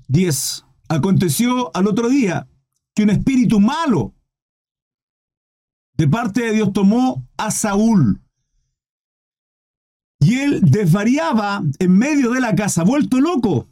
10. 0.08 0.64
Aconteció 0.88 1.76
al 1.76 1.88
otro 1.88 2.08
día 2.08 2.48
que 2.96 3.04
un 3.04 3.10
espíritu 3.10 3.60
malo 3.60 4.14
de 5.96 6.08
parte 6.08 6.42
de 6.42 6.52
Dios 6.52 6.72
tomó 6.72 7.28
a 7.36 7.50
Saúl 7.50 8.20
y 10.18 10.36
él 10.38 10.60
desvariaba 10.62 11.62
en 11.78 11.92
medio 11.92 12.30
de 12.32 12.40
la 12.40 12.54
casa, 12.54 12.82
vuelto 12.84 13.20
loco. 13.20 13.68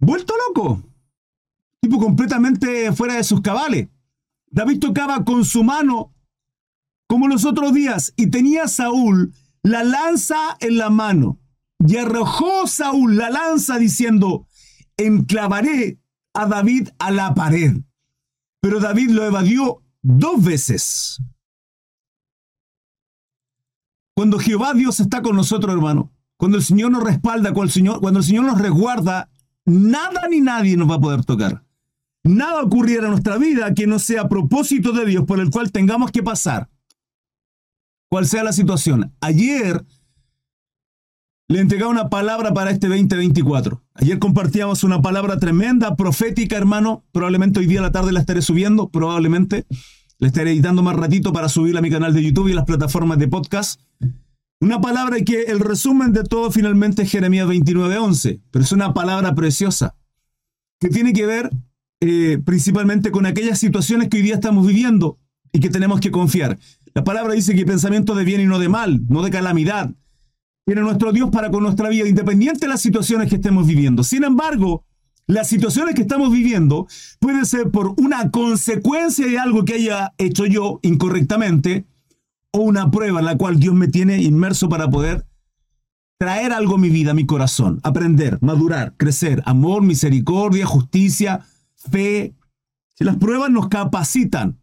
Vuelto 0.00 0.34
loco. 0.48 0.82
Tipo 1.80 1.98
completamente 1.98 2.90
fuera 2.92 3.14
de 3.14 3.24
sus 3.24 3.42
cabales. 3.42 3.88
David 4.50 4.80
tocaba 4.80 5.24
con 5.24 5.44
su 5.44 5.62
mano 5.62 6.14
como 7.06 7.28
los 7.28 7.44
otros 7.44 7.74
días 7.74 8.14
y 8.16 8.28
tenía 8.28 8.66
Saúl 8.66 9.34
la 9.62 9.84
lanza 9.84 10.56
en 10.60 10.78
la 10.78 10.90
mano. 10.90 11.38
Y 11.78 11.98
arrojó 11.98 12.66
Saúl 12.66 13.16
la 13.16 13.30
lanza 13.30 13.78
diciendo, 13.78 14.46
enclavaré 14.96 16.00
a 16.34 16.46
David 16.46 16.88
a 16.98 17.10
la 17.10 17.34
pared. 17.34 17.82
Pero 18.62 18.78
David 18.78 19.10
lo 19.10 19.24
evadió 19.24 19.82
dos 20.02 20.42
veces. 20.42 21.20
Cuando 24.14 24.38
Jehová 24.38 24.72
Dios 24.72 25.00
está 25.00 25.20
con 25.20 25.34
nosotros, 25.34 25.74
hermano, 25.74 26.12
cuando 26.36 26.58
el 26.58 26.64
Señor 26.64 26.92
nos 26.92 27.02
respalda, 27.02 27.52
cuando 27.52 27.64
el 27.64 27.72
Señor, 27.72 28.00
cuando 28.00 28.20
el 28.20 28.24
Señor 28.24 28.44
nos 28.44 28.60
resguarda, 28.60 29.28
nada 29.64 30.28
ni 30.30 30.40
nadie 30.40 30.76
nos 30.76 30.88
va 30.88 30.94
a 30.94 31.00
poder 31.00 31.24
tocar. 31.24 31.64
Nada 32.22 32.62
ocurriera 32.62 33.04
en 33.04 33.10
nuestra 33.10 33.36
vida 33.36 33.74
que 33.74 33.88
no 33.88 33.98
sea 33.98 34.28
propósito 34.28 34.92
de 34.92 35.06
Dios 35.06 35.24
por 35.24 35.40
el 35.40 35.50
cual 35.50 35.72
tengamos 35.72 36.12
que 36.12 36.22
pasar. 36.22 36.70
Cual 38.08 38.26
sea 38.28 38.44
la 38.44 38.52
situación. 38.52 39.12
Ayer 39.20 39.84
le 41.52 41.60
entregaba 41.60 41.90
una 41.90 42.08
palabra 42.08 42.54
para 42.54 42.70
este 42.70 42.88
2024. 42.88 43.82
Ayer 43.94 44.18
compartíamos 44.18 44.84
una 44.84 45.02
palabra 45.02 45.38
tremenda, 45.38 45.96
profética, 45.96 46.56
hermano. 46.56 47.04
Probablemente 47.12 47.60
hoy 47.60 47.66
día 47.66 47.80
a 47.80 47.82
la 47.82 47.92
tarde 47.92 48.10
la 48.10 48.20
estaré 48.20 48.40
subiendo, 48.40 48.88
probablemente. 48.88 49.66
La 50.18 50.28
estaré 50.28 50.52
editando 50.52 50.82
más 50.82 50.96
ratito 50.96 51.30
para 51.32 51.50
subirla 51.50 51.80
a 51.80 51.82
mi 51.82 51.90
canal 51.90 52.14
de 52.14 52.22
YouTube 52.22 52.48
y 52.48 52.54
las 52.54 52.64
plataformas 52.64 53.18
de 53.18 53.28
podcast. 53.28 53.82
Una 54.60 54.80
palabra 54.80 55.20
que 55.20 55.42
el 55.42 55.60
resumen 55.60 56.14
de 56.14 56.22
todo 56.24 56.50
finalmente 56.50 57.02
es 57.02 57.10
Jeremías 57.10 57.46
29:11, 57.46 58.40
pero 58.50 58.64
es 58.64 58.72
una 58.72 58.94
palabra 58.94 59.34
preciosa 59.34 59.94
que 60.80 60.88
tiene 60.88 61.12
que 61.12 61.26
ver 61.26 61.50
eh, 62.00 62.40
principalmente 62.42 63.10
con 63.10 63.26
aquellas 63.26 63.58
situaciones 63.58 64.08
que 64.08 64.16
hoy 64.16 64.22
día 64.22 64.34
estamos 64.34 64.66
viviendo 64.66 65.18
y 65.52 65.60
que 65.60 65.68
tenemos 65.68 66.00
que 66.00 66.10
confiar. 66.10 66.58
La 66.94 67.04
palabra 67.04 67.34
dice 67.34 67.54
que 67.54 67.66
pensamiento 67.66 68.14
de 68.14 68.24
bien 68.24 68.40
y 68.40 68.46
no 68.46 68.58
de 68.58 68.70
mal, 68.70 69.02
no 69.08 69.20
de 69.22 69.30
calamidad. 69.30 69.94
Tiene 70.64 70.82
nuestro 70.82 71.12
Dios 71.12 71.30
para 71.30 71.50
con 71.50 71.62
nuestra 71.62 71.88
vida, 71.88 72.08
independiente 72.08 72.60
de 72.60 72.68
las 72.68 72.80
situaciones 72.80 73.28
que 73.28 73.36
estemos 73.36 73.66
viviendo. 73.66 74.04
Sin 74.04 74.22
embargo, 74.22 74.84
las 75.26 75.48
situaciones 75.48 75.94
que 75.94 76.02
estamos 76.02 76.30
viviendo 76.30 76.86
pueden 77.18 77.46
ser 77.46 77.70
por 77.70 77.94
una 77.96 78.30
consecuencia 78.30 79.26
de 79.26 79.38
algo 79.38 79.64
que 79.64 79.74
haya 79.74 80.12
hecho 80.18 80.46
yo 80.46 80.78
incorrectamente 80.82 81.86
o 82.52 82.60
una 82.60 82.90
prueba 82.90 83.20
en 83.20 83.26
la 83.26 83.36
cual 83.36 83.58
Dios 83.58 83.74
me 83.74 83.88
tiene 83.88 84.22
inmerso 84.22 84.68
para 84.68 84.88
poder 84.88 85.26
traer 86.18 86.52
algo 86.52 86.76
a 86.76 86.78
mi 86.78 86.90
vida, 86.90 87.10
a 87.10 87.14
mi 87.14 87.26
corazón, 87.26 87.80
aprender, 87.82 88.38
madurar, 88.40 88.94
crecer, 88.96 89.42
amor, 89.44 89.82
misericordia, 89.82 90.66
justicia, 90.66 91.40
fe. 91.74 92.36
Las 92.98 93.16
pruebas 93.16 93.50
nos 93.50 93.68
capacitan 93.68 94.61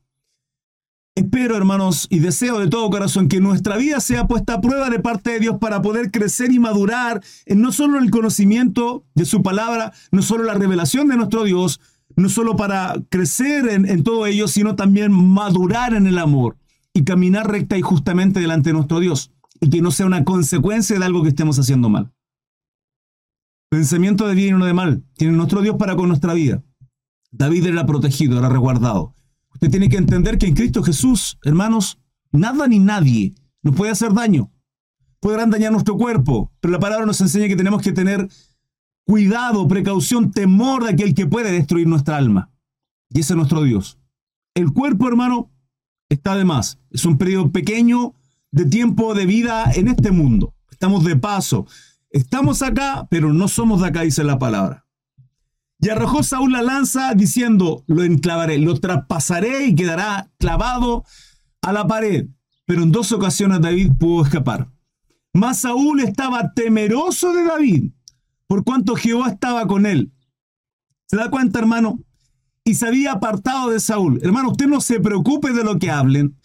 Espero, 1.20 1.58
hermanos, 1.58 2.08
y 2.10 2.20
deseo 2.20 2.60
de 2.60 2.70
todo 2.70 2.90
corazón 2.90 3.28
que 3.28 3.42
nuestra 3.42 3.76
vida 3.76 4.00
sea 4.00 4.26
puesta 4.26 4.54
a 4.54 4.62
prueba 4.62 4.90
de 4.90 5.00
parte 5.00 5.32
de 5.32 5.42
Dios 5.42 5.58
para 5.60 5.82
poder 5.82 6.12
crecer 6.12 6.50
y 6.54 6.60
madurar 6.60 7.22
en 7.46 7.62
no 7.62 7.74
solo 7.74 8.00
el 8.00 8.10
conocimiento 8.10 9.04
de 9.16 9.26
su 9.26 9.44
palabra, 9.44 9.92
no 10.14 10.22
solo 10.22 10.46
la 10.46 10.54
revelación 10.54 11.10
de 11.10 11.18
nuestro 11.18 11.44
Dios, 11.44 11.82
no 12.16 12.30
solo 12.30 12.56
para 12.56 12.96
crecer 13.10 13.68
en, 13.68 13.86
en 13.86 14.04
todo 14.04 14.28
ello, 14.28 14.48
sino 14.48 14.78
también 14.78 15.12
madurar 15.12 15.94
en 15.94 16.08
el 16.08 16.20
amor 16.20 16.56
y 16.94 17.04
caminar 17.04 17.52
recta 17.52 17.78
y 17.78 17.82
justamente 17.82 18.40
delante 18.40 18.70
de 18.70 18.76
nuestro 18.76 19.02
Dios 19.02 19.34
y 19.60 19.70
que 19.70 19.82
no 19.82 19.92
sea 19.92 20.06
una 20.06 20.24
consecuencia 20.24 20.98
de 20.98 21.04
algo 21.04 21.22
que 21.24 21.30
estemos 21.30 21.60
haciendo 21.60 21.90
mal. 21.90 22.14
Pensamiento 23.70 24.26
de 24.26 24.36
bien 24.36 24.56
y 24.56 24.60
no 24.60 24.66
de 24.66 24.74
mal. 24.74 25.04
Tiene 25.18 25.36
nuestro 25.36 25.62
Dios 25.62 25.76
para 25.76 25.98
con 25.98 26.08
nuestra 26.08 26.34
vida. 26.34 26.64
David 27.30 27.66
era 27.66 27.86
protegido, 27.86 28.40
era 28.40 28.48
resguardado. 28.48 29.16
Tiene 29.60 29.90
que 29.90 29.98
entender 29.98 30.38
que 30.38 30.48
en 30.48 30.56
Cristo 30.56 30.82
Jesús, 30.84 31.38
hermanos, 31.44 32.00
nada 32.32 32.68
ni 32.68 32.80
nadie 32.80 33.36
nos 33.62 33.76
puede 33.76 33.92
hacer 33.92 34.14
daño. 34.14 34.52
Podrán 35.20 35.50
dañar 35.50 35.72
nuestro 35.72 35.98
cuerpo, 35.98 36.52
pero 36.62 36.72
la 36.72 36.80
palabra 36.80 37.06
nos 37.06 37.20
enseña 37.20 37.48
que 37.48 37.58
tenemos 37.58 37.82
que 37.82 37.92
tener 37.92 38.30
cuidado, 39.06 39.68
precaución, 39.68 40.32
temor 40.32 40.84
de 40.84 40.92
aquel 40.92 41.14
que 41.14 41.26
puede 41.26 41.52
destruir 41.52 41.88
nuestra 41.88 42.18
alma. 42.18 42.52
Y 43.10 43.20
ese 43.20 43.34
es 43.34 43.38
nuestro 43.38 43.64
Dios. 43.64 43.98
El 44.54 44.72
cuerpo, 44.72 45.08
hermano, 45.08 45.52
está 46.10 46.36
de 46.36 46.46
más. 46.46 46.80
Es 46.92 47.06
un 47.06 47.18
periodo 47.18 47.52
pequeño 47.52 48.14
de 48.52 48.66
tiempo 48.66 49.14
de 49.14 49.26
vida 49.26 49.72
en 49.74 49.88
este 49.88 50.12
mundo. 50.12 50.54
Estamos 50.72 51.04
de 51.04 51.16
paso. 51.16 51.68
Estamos 52.12 52.62
acá, 52.62 53.08
pero 53.10 53.34
no 53.34 53.48
somos 53.48 53.82
de 53.82 53.88
acá, 53.88 54.02
dice 54.02 54.24
la 54.24 54.40
palabra. 54.40 54.86
Y 55.82 55.90
arrojó 55.90 56.24
Saúl 56.24 56.52
la 56.52 56.62
lanza 56.62 57.14
diciendo, 57.14 57.84
lo 57.88 58.04
enclavaré, 58.04 58.58
lo 58.58 58.78
traspasaré 58.80 59.68
y 59.68 59.76
quedará 59.76 60.30
clavado 60.38 61.06
a 61.62 61.72
la 61.72 61.88
pared. 61.88 62.28
Pero 62.66 62.84
en 62.84 62.92
dos 62.92 63.12
ocasiones 63.12 63.62
David 63.62 63.94
pudo 63.98 64.24
escapar. 64.24 64.70
Mas 65.34 65.60
Saúl 65.60 66.02
estaba 66.02 66.54
temeroso 66.54 67.34
de 67.34 67.44
David, 67.46 67.92
por 68.48 68.64
cuanto 68.64 68.96
Jehová 68.96 69.30
estaba 69.30 69.68
con 69.68 69.86
él. 69.86 70.12
¿Se 71.06 71.16
da 71.16 71.30
cuenta, 71.30 71.60
hermano? 71.60 72.00
Y 72.64 72.76
se 72.76 72.88
había 72.88 73.14
apartado 73.14 73.70
de 73.70 73.80
Saúl. 73.80 74.20
Hermano, 74.22 74.52
usted 74.52 74.68
no 74.68 74.82
se 74.82 75.00
preocupe 75.00 75.54
de 75.54 75.64
lo 75.64 75.80
que 75.80 75.92
hablen, 75.92 76.36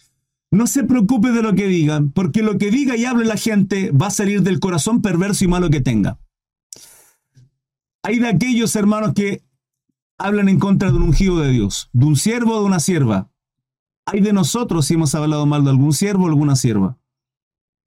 no 0.49 0.65
se 0.65 0.83
preocupe 0.83 1.31
de 1.31 1.43
lo 1.43 1.53
que 1.55 1.67
digan, 1.67 2.11
porque 2.11 2.41
lo 2.41 2.57
que 2.57 2.71
diga 2.71 2.95
y 2.95 3.05
hable 3.05 3.25
la 3.25 3.37
gente 3.37 3.91
va 3.91 4.07
a 4.07 4.11
salir 4.11 4.41
del 4.43 4.59
corazón 4.59 5.01
perverso 5.01 5.43
y 5.43 5.47
malo 5.49 5.69
que 5.69 5.81
tenga. 5.81 6.19
Hay 8.05 8.19
de 8.19 8.27
aquellos 8.27 8.75
hermanos 8.75 9.13
que 9.15 9.43
hablan 10.19 10.47
en 10.47 10.59
contra 10.59 10.91
de 10.91 10.97
un 10.97 11.01
ungido 11.01 11.39
de 11.39 11.49
Dios, 11.49 11.89
de 11.91 12.05
un 12.05 12.15
siervo 12.15 12.55
o 12.55 12.59
de 12.59 12.65
una 12.67 12.79
sierva. 12.79 13.31
Hay 14.05 14.19
de 14.19 14.31
nosotros 14.31 14.85
si 14.85 14.93
hemos 14.93 15.15
hablado 15.15 15.47
mal 15.47 15.63
de 15.63 15.71
algún 15.71 15.91
siervo 15.91 16.25
o 16.25 16.27
alguna 16.27 16.55
sierva. 16.55 16.99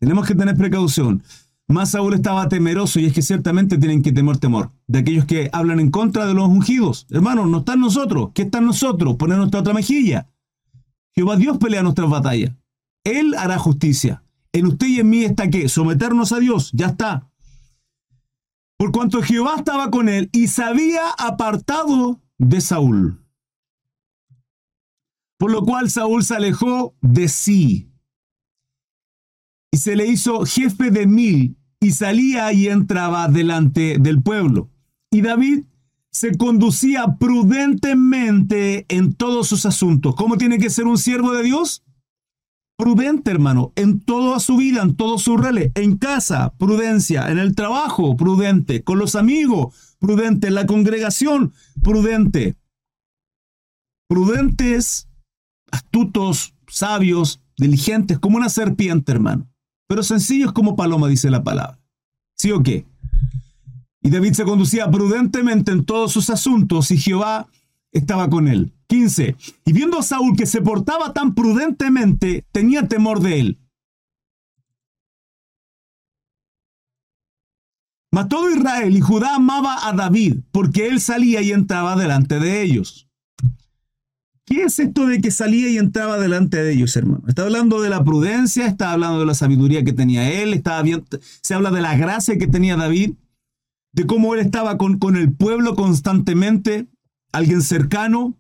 Tenemos 0.01 0.27
que 0.27 0.35
tener 0.35 0.57
precaución. 0.57 1.23
Más 1.69 1.93
Saúl 1.93 2.15
estaba 2.15 2.49
temeroso 2.49 2.99
y 2.99 3.07
es 3.07 3.13
que 3.13 3.23
ciertamente 3.23 3.79
tienen 3.79 4.03
que 4.03 4.11
temer 4.11 4.39
temor 4.39 4.73
de 4.89 4.99
aquellos 4.99 5.25
que 5.25 5.51
hablan 5.53 5.79
en 5.79 5.93
contra 5.93 6.27
de 6.27 6.35
los 6.35 6.49
ungidos. 6.49 7.07
Hermanos, 7.11 7.49
no 7.49 7.59
están 7.59 7.79
nosotros. 7.79 8.31
¿Qué 8.35 8.43
están 8.43 8.67
nosotros? 8.67 9.15
Poner 9.15 9.39
nuestra 9.39 9.61
otra 9.61 9.73
mejilla. 9.73 10.27
Jehová 11.15 11.37
Dios 11.37 11.59
pelea 11.59 11.85
nuestras 11.85 12.11
batallas. 12.11 12.57
Él 13.05 13.37
hará 13.39 13.57
justicia. 13.57 14.25
En 14.51 14.67
usted 14.67 14.89
y 14.89 14.99
en 14.99 15.11
mí 15.11 15.23
está 15.23 15.49
que 15.49 15.69
someternos 15.69 16.33
a 16.33 16.41
Dios, 16.41 16.73
ya 16.73 16.87
está. 16.87 17.31
Por 18.79 18.93
cuanto 18.93 19.23
Jehová 19.23 19.57
estaba 19.57 19.91
con 19.91 20.09
él 20.09 20.31
y 20.33 20.47
se 20.47 20.63
había 20.63 21.11
apartado 21.19 22.23
de 22.39 22.61
Saúl. 22.61 23.25
Por 25.37 25.51
lo 25.51 25.63
cual 25.63 25.91
Saúl 25.91 26.25
se 26.25 26.37
alejó 26.37 26.95
de 27.01 27.29
sí 27.29 27.91
y 29.73 29.77
se 29.79 29.97
le 29.97 30.07
hizo 30.07 30.45
jefe 30.47 30.91
de 30.91 31.07
mil 31.07 31.59
y 31.81 31.91
salía 31.91 32.53
y 32.53 32.69
entraba 32.69 33.29
delante 33.29 33.99
del 33.99 34.23
pueblo. 34.23 34.71
Y 35.11 35.23
David 35.23 35.65
se 36.11 36.37
conducía 36.37 37.17
prudentemente 37.19 38.87
en 38.89 39.13
todos 39.15 39.49
sus 39.49 39.67
asuntos. 39.67 40.15
¿Cómo 40.15 40.39
tiene 40.39 40.59
que 40.59 40.71
ser 40.71 40.87
un 40.87 40.99
siervo 40.99 41.33
de 41.33 41.43
Dios? 41.43 41.85
Prudente, 42.79 43.33
hermano, 43.33 43.73
en 43.75 43.99
toda 43.99 44.39
su 44.39 44.57
vida, 44.57 44.83
en 44.83 44.95
todo 44.95 45.19
su 45.19 45.37
rele, 45.37 45.73
en 45.75 45.97
casa, 45.97 46.55
prudencia, 46.59 47.29
en 47.29 47.39
el 47.39 47.57
trabajo, 47.57 48.17
prudente, 48.17 48.85
con 48.85 49.01
los 49.01 49.17
amigos, 49.17 49.97
prudente, 49.99 50.47
en 50.47 50.55
la 50.55 50.65
congregación, 50.65 51.53
prudente. 51.83 52.57
Prudentes, 54.09 55.09
astutos, 55.73 56.55
sabios, 56.69 57.41
diligentes, 57.57 58.21
como 58.21 58.37
una 58.37 58.49
serpiente, 58.49 59.11
hermano. 59.11 59.51
Pero 59.89 60.05
sencillos 60.05 60.53
como 60.53 60.77
paloma, 60.77 61.09
dice 61.09 61.31
la 61.31 61.43
palabra. 61.43 61.81
¿Sí 62.37 62.53
o 62.53 62.63
qué? 62.63 62.87
Y 64.03 64.11
David 64.11 64.35
se 64.35 64.45
conducía 64.45 64.89
prudentemente 64.89 65.73
en 65.73 65.85
todos 65.85 66.13
sus 66.13 66.31
asuntos 66.31 66.93
y 66.93 66.99
Jehová 66.99 67.49
estaba 67.99 68.31
con 68.31 68.49
él. 68.49 68.73
15. 68.89 69.37
Y 69.67 69.73
viendo 69.73 69.99
a 69.99 70.03
Saúl 70.03 70.37
que 70.37 70.47
se 70.47 70.63
portaba 70.63 71.13
tan 71.13 71.35
prudentemente, 71.35 72.47
tenía 72.53 72.89
temor 72.89 73.21
de 73.21 73.41
él. 73.41 73.59
Mas 78.11 78.29
todo 78.29 78.51
Israel 78.51 78.97
y 78.97 79.01
Judá 79.01 79.37
amaba 79.37 79.87
a 79.87 79.93
David, 79.93 80.39
porque 80.51 80.89
él 80.89 81.01
salía 81.01 81.43
y 81.43 81.53
entraba 81.53 81.95
delante 81.95 82.41
de 82.41 82.63
ellos. 82.63 83.09
¿Qué 84.47 84.63
es 84.63 84.79
esto 84.79 85.07
de 85.07 85.21
que 85.21 85.31
salía 85.31 85.69
y 85.69 85.77
entraba 85.77 86.19
delante 86.19 86.57
de 86.63 86.73
ellos, 86.73 86.97
hermano? 86.97 87.23
Está 87.29 87.43
hablando 87.43 87.83
de 87.83 87.91
la 87.91 88.03
prudencia, 88.03 88.65
está 88.65 88.93
hablando 88.93 89.21
de 89.21 89.27
la 89.27 89.35
sabiduría 89.35 89.85
que 89.85 89.93
tenía 89.93 90.33
él, 90.43 90.55
está 90.55 90.83
se 91.43 91.53
habla 91.55 91.71
de 91.71 91.83
la 91.83 91.99
gracia 91.99 92.39
que 92.39 92.47
tenía 92.47 92.77
David, 92.77 93.13
de 93.93 94.07
cómo 94.07 94.33
él 94.35 94.41
estaba 94.41 94.79
con, 94.79 94.99
con 94.99 95.17
el 95.17 95.35
pueblo 95.35 95.75
constantemente, 95.75 96.89
alguien 97.33 97.63
cercano. 97.63 98.37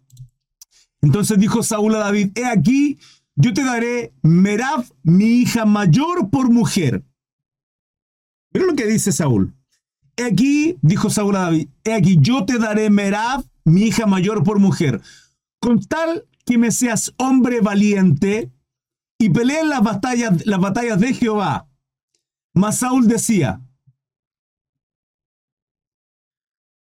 Entonces 1.01 1.39
dijo 1.39 1.63
Saúl 1.63 1.95
a 1.95 1.99
David, 1.99 2.31
he 2.35 2.45
aquí, 2.45 2.99
yo 3.37 3.55
te 3.55 3.63
daré 3.65 4.13
Merab, 4.23 4.85
mi 5.03 5.41
hija 5.41 5.65
mayor, 5.65 6.31
por 6.31 6.51
mujer. 6.51 7.05
Mira 8.53 8.67
lo 8.67 8.75
que 8.75 8.87
dice 8.87 9.13
Saúl. 9.13 9.55
He 10.17 10.25
aquí, 10.25 10.77
dijo 10.83 11.11
Saúl 11.11 11.37
a 11.37 11.43
David, 11.43 11.69
he 11.85 11.93
aquí, 11.93 12.19
yo 12.21 12.45
te 12.45 12.59
daré 12.59 12.91
Merab, 12.91 13.45
mi 13.65 13.83
hija 13.83 14.07
mayor, 14.07 14.43
por 14.43 14.59
mujer 14.59 15.01
con 15.59 15.81
tal 15.81 16.27
que 16.45 16.59
me 16.59 16.71
seas 16.71 17.13
hombre 17.17 17.61
valiente 17.61 18.51
y 19.19 19.31
pelee 19.31 19.65
las 19.65 19.83
batallas, 19.83 20.47
las 20.47 20.61
batallas 20.61 21.01
de 21.01 21.13
Jehová. 21.13 21.69
Mas 22.55 22.79
Saúl 22.79 23.09
decía, 23.09 23.61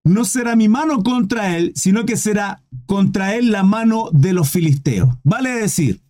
no 0.04 0.26
será 0.26 0.56
mi 0.56 0.68
mano 0.68 1.02
contra 1.02 1.58
él, 1.58 1.72
sino 1.76 2.06
que 2.06 2.18
será 2.18 2.62
contra 2.86 3.36
él 3.36 3.52
la 3.52 3.64
mano 3.64 4.10
de 4.12 4.34
los 4.34 4.50
filisteos. 4.50 5.16
Vale 5.24 5.52
decir, 5.52 6.02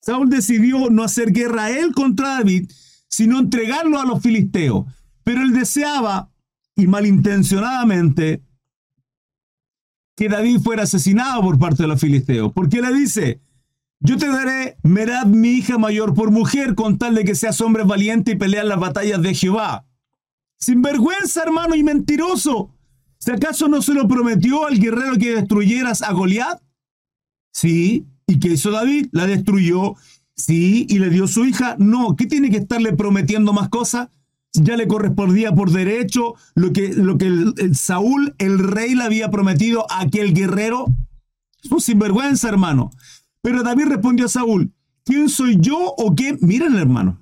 Saúl 0.00 0.30
decidió 0.30 0.90
no 0.90 1.02
hacer 1.02 1.32
guerra 1.32 1.70
él 1.70 1.92
contra 1.92 2.34
David, 2.36 2.70
sino 3.08 3.38
entregarlo 3.38 4.00
a 4.00 4.04
los 4.04 4.22
filisteos. 4.22 4.86
Pero 5.24 5.42
él 5.42 5.52
deseaba, 5.52 6.30
y 6.76 6.86
malintencionadamente, 6.86 8.42
que 10.16 10.28
David 10.28 10.60
fuera 10.60 10.84
asesinado 10.84 11.42
por 11.42 11.58
parte 11.58 11.84
de 11.84 11.88
los 11.88 12.00
filisteos. 12.00 12.52
Porque 12.52 12.80
le 12.80 12.92
dice, 12.92 13.40
yo 14.00 14.16
te 14.16 14.28
daré 14.28 14.76
Merad, 14.82 15.26
mi 15.26 15.50
hija 15.52 15.78
mayor, 15.78 16.14
por 16.14 16.30
mujer, 16.30 16.74
con 16.74 16.98
tal 16.98 17.14
de 17.14 17.24
que 17.24 17.34
seas 17.34 17.60
hombre 17.60 17.84
valiente 17.84 18.32
y 18.32 18.36
pelear 18.36 18.66
las 18.66 18.78
batallas 18.78 19.22
de 19.22 19.34
Jehová. 19.34 19.86
Sin 20.58 20.82
vergüenza, 20.82 21.42
hermano, 21.42 21.74
y 21.74 21.82
mentiroso. 21.82 22.73
¿Si 23.24 23.30
acaso 23.30 23.68
no 23.68 23.80
se 23.80 23.94
lo 23.94 24.06
prometió 24.06 24.66
al 24.66 24.78
guerrero 24.78 25.16
que 25.16 25.36
destruyeras 25.36 26.02
a 26.02 26.12
Goliat? 26.12 26.60
Sí. 27.54 28.04
¿Y 28.26 28.38
qué 28.38 28.48
hizo 28.48 28.70
David? 28.70 29.06
La 29.12 29.26
destruyó. 29.26 29.94
Sí. 30.36 30.86
¿Y 30.90 30.98
le 30.98 31.08
dio 31.08 31.26
su 31.26 31.46
hija? 31.46 31.74
No. 31.78 32.16
¿Qué 32.16 32.26
tiene 32.26 32.50
que 32.50 32.58
estarle 32.58 32.92
prometiendo 32.92 33.54
más 33.54 33.70
cosas? 33.70 34.10
ya 34.56 34.76
le 34.76 34.86
correspondía 34.86 35.52
por 35.52 35.72
derecho 35.72 36.34
lo 36.54 36.72
que, 36.72 36.92
lo 36.92 37.18
que 37.18 37.74
Saúl, 37.74 38.36
el 38.38 38.60
rey, 38.60 38.94
le 38.94 39.02
había 39.02 39.28
prometido 39.28 39.90
a 39.90 40.02
aquel 40.02 40.32
guerrero. 40.32 40.86
Es 41.60 41.72
un 41.72 41.80
sinvergüenza, 41.80 42.50
hermano. 42.50 42.90
Pero 43.42 43.64
David 43.64 43.86
respondió 43.86 44.26
a 44.26 44.28
Saúl, 44.28 44.72
¿quién 45.02 45.28
soy 45.28 45.56
yo 45.58 45.94
o 45.96 46.14
qué? 46.14 46.38
Miren, 46.40 46.76
hermano. 46.76 47.20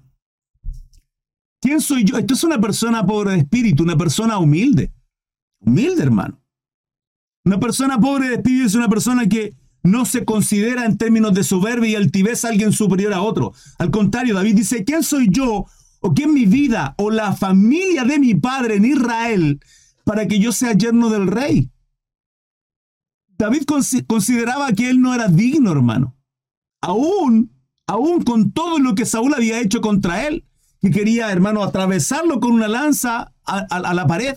¿Quién 1.59 1.81
soy 1.81 2.05
yo? 2.05 2.19
Esto 2.19 2.35
es 2.35 2.45
una 2.45 2.61
persona 2.61 3.07
pobre 3.07 3.31
de 3.31 3.39
espíritu, 3.39 3.85
una 3.85 3.97
persona 3.97 4.37
humilde. 4.37 4.93
Humilde, 5.63 6.03
hermano. 6.03 6.41
Una 7.45 7.59
persona 7.59 7.99
pobre 7.99 8.29
de 8.29 8.35
espíritu 8.37 8.67
es 8.67 8.75
una 8.75 8.89
persona 8.89 9.29
que 9.29 9.57
no 9.83 10.05
se 10.05 10.25
considera 10.25 10.85
en 10.85 10.97
términos 10.97 11.35
de 11.35 11.43
soberbia 11.43 11.91
y 11.91 11.95
altivez 11.97 12.45
alguien 12.45 12.73
superior 12.73 13.13
a 13.13 13.23
otro. 13.23 13.53
Al 13.79 13.91
contrario, 13.91 14.35
David 14.35 14.55
dice, 14.55 14.85
¿quién 14.85 15.03
soy 15.03 15.29
yo 15.31 15.67
o 16.03 16.15
que 16.15 16.27
mi 16.27 16.45
vida 16.45 16.95
o 16.99 17.11
la 17.11 17.33
familia 17.33 18.05
de 18.05 18.19
mi 18.19 18.35
padre 18.35 18.77
en 18.77 18.85
Israel 18.85 19.61
para 20.05 20.27
que 20.27 20.39
yo 20.39 20.53
sea 20.53 20.73
yerno 20.73 21.09
del 21.09 21.29
rey. 21.29 21.71
David 23.39 23.63
consideraba 24.07 24.73
que 24.73 24.91
él 24.91 25.01
no 25.01 25.15
era 25.15 25.29
digno, 25.29 25.71
hermano. 25.71 26.17
Aún, 26.81 27.53
aún 27.87 28.23
con 28.23 28.53
todo 28.53 28.79
lo 28.79 28.95
que 28.95 29.07
Saúl 29.07 29.33
había 29.35 29.61
hecho 29.61 29.81
contra 29.81 30.27
él, 30.27 30.45
que 30.81 30.91
quería, 30.91 31.31
hermano, 31.31 31.63
atravesarlo 31.63 32.41
con 32.41 32.53
una 32.53 32.69
lanza 32.69 33.33
a 33.45 33.95
la 33.95 34.07
pared. 34.07 34.37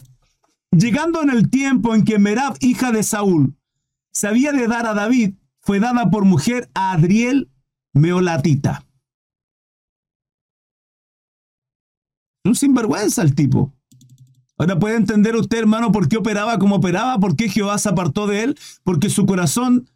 Llegando 0.78 1.22
en 1.22 1.30
el 1.30 1.50
tiempo 1.50 1.96
en 1.96 2.04
que 2.04 2.20
Merab, 2.20 2.58
hija 2.60 2.92
de 2.92 3.02
Saúl, 3.02 3.56
se 4.12 4.28
había 4.28 4.52
de 4.52 4.68
dar 4.68 4.86
a 4.86 4.94
David, 4.94 5.36
fue 5.62 5.80
dada 5.80 6.10
por 6.10 6.26
mujer 6.26 6.70
a 6.74 6.92
Adriel 6.92 7.50
Meolatita. 7.94 8.86
Un 12.44 12.56
sinvergüenza 12.56 13.22
el 13.22 13.36
tipo. 13.36 13.74
Ahora 14.58 14.78
puede 14.78 14.98
entender 14.98 15.38
usted, 15.38 15.60
hermano, 15.60 15.94
por 15.94 16.10
qué 16.10 16.18
operaba 16.18 16.60
como 16.60 16.76
operaba, 16.76 17.20
por 17.20 17.38
qué 17.38 17.48
Jehová 17.48 17.78
se 17.78 17.90
apartó 17.90 18.28
de 18.28 18.44
él, 18.44 18.60
porque 18.84 19.10
su 19.10 19.26
corazón 19.26 19.90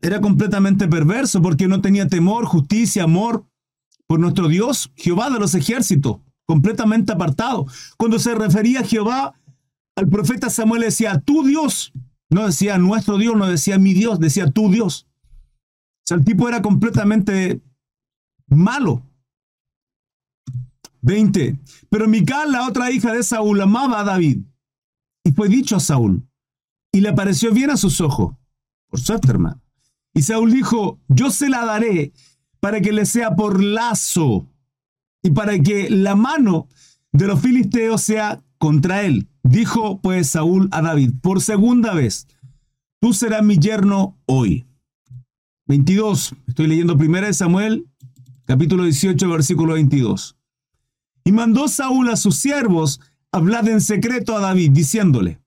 era 0.00 0.22
completamente 0.22 0.88
perverso, 0.88 1.42
porque 1.42 1.68
no 1.68 1.82
tenía 1.82 2.08
temor, 2.08 2.46
justicia, 2.46 3.04
amor 3.04 3.44
por 4.06 4.18
nuestro 4.18 4.48
Dios, 4.48 4.90
Jehová 4.96 5.28
de 5.28 5.38
los 5.38 5.54
ejércitos, 5.54 6.20
completamente 6.46 7.12
apartado. 7.12 7.66
Cuando 7.98 8.18
se 8.18 8.34
refería 8.34 8.80
a 8.80 8.84
Jehová, 8.84 9.34
al 9.96 10.08
profeta 10.08 10.50
Samuel 10.50 10.82
decía, 10.82 11.20
tu 11.20 11.44
Dios, 11.44 11.92
no 12.30 12.46
decía 12.46 12.78
nuestro 12.78 13.18
Dios, 13.18 13.36
no 13.36 13.46
decía 13.46 13.78
mi 13.78 13.94
Dios, 13.94 14.18
decía 14.18 14.50
tu 14.50 14.70
Dios. 14.70 15.06
O 15.22 16.04
sea, 16.06 16.16
el 16.16 16.24
tipo 16.24 16.48
era 16.48 16.62
completamente 16.62 17.62
malo, 18.46 19.02
20. 21.02 21.58
Pero 21.90 22.08
Mical, 22.08 22.52
la 22.52 22.66
otra 22.66 22.90
hija 22.90 23.12
de 23.12 23.22
Saúl, 23.22 23.60
amaba 23.60 24.00
a 24.00 24.04
David. 24.04 24.42
Y 25.24 25.32
fue 25.32 25.48
dicho 25.48 25.76
a 25.76 25.80
Saúl. 25.80 26.26
Y 26.92 27.00
le 27.00 27.12
pareció 27.12 27.52
bien 27.52 27.70
a 27.70 27.76
sus 27.76 28.00
ojos. 28.00 28.34
Por 28.88 29.00
suerte, 29.00 29.30
hermano. 29.30 29.60
Y 30.14 30.22
Saúl 30.22 30.52
dijo, 30.52 31.00
yo 31.08 31.30
se 31.30 31.48
la 31.48 31.64
daré 31.64 32.12
para 32.60 32.80
que 32.80 32.92
le 32.92 33.06
sea 33.06 33.34
por 33.34 33.62
lazo 33.62 34.48
y 35.22 35.30
para 35.30 35.58
que 35.58 35.88
la 35.90 36.14
mano 36.14 36.68
de 37.12 37.26
los 37.26 37.40
filisteos 37.40 38.02
sea 38.02 38.42
contra 38.58 39.02
él. 39.02 39.28
Dijo 39.42 40.00
pues 40.00 40.28
Saúl 40.28 40.68
a 40.70 40.82
David, 40.82 41.14
por 41.20 41.40
segunda 41.40 41.94
vez, 41.94 42.28
tú 43.00 43.12
serás 43.12 43.42
mi 43.42 43.58
yerno 43.58 44.16
hoy. 44.26 44.66
22. 45.66 46.34
Estoy 46.46 46.66
leyendo 46.68 46.94
1 46.94 47.32
Samuel, 47.32 47.86
capítulo 48.44 48.84
18, 48.84 49.28
versículo 49.28 49.74
22. 49.74 50.36
Y 51.24 51.32
mandó 51.32 51.68
Saúl 51.68 52.08
a 52.10 52.16
sus 52.16 52.36
siervos 52.36 53.00
hablar 53.32 53.68
en 53.68 53.80
secreto 53.80 54.36
a 54.36 54.40
David, 54.40 54.70
diciéndole, 54.72 55.40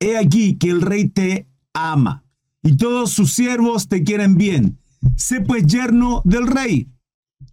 He 0.00 0.18
aquí 0.18 0.56
que 0.56 0.70
el 0.70 0.82
rey 0.82 1.08
te 1.08 1.46
ama, 1.72 2.24
y 2.62 2.76
todos 2.76 3.10
sus 3.10 3.32
siervos 3.32 3.88
te 3.88 4.02
quieren 4.02 4.36
bien. 4.36 4.78
Sé 5.16 5.40
pues 5.40 5.66
yerno 5.66 6.22
del 6.24 6.46
rey. 6.46 6.88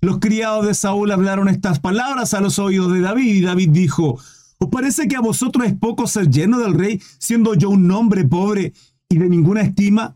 Los 0.02 0.20
criados 0.20 0.66
de 0.66 0.74
Saúl 0.74 1.12
hablaron 1.12 1.48
estas 1.48 1.80
palabras 1.80 2.34
a 2.34 2.42
los 2.42 2.58
oídos 2.60 2.92
de 2.94 3.02
David, 3.02 3.36
y 3.36 3.42
David 3.42 3.70
dijo, 3.70 4.20
¿Os 4.62 4.70
parece 4.70 5.08
que 5.08 5.16
a 5.16 5.22
vosotros 5.22 5.66
es 5.66 5.74
poco 5.74 6.06
ser 6.06 6.30
yerno 6.30 6.60
del 6.60 6.76
rey, 6.76 7.02
siendo 7.18 7.56
yo 7.56 7.72
un 7.72 7.90
hombre 7.90 8.26
pobre 8.26 8.74
y 9.10 9.18
de 9.18 9.28
ninguna 9.28 9.62
estima? 9.62 10.16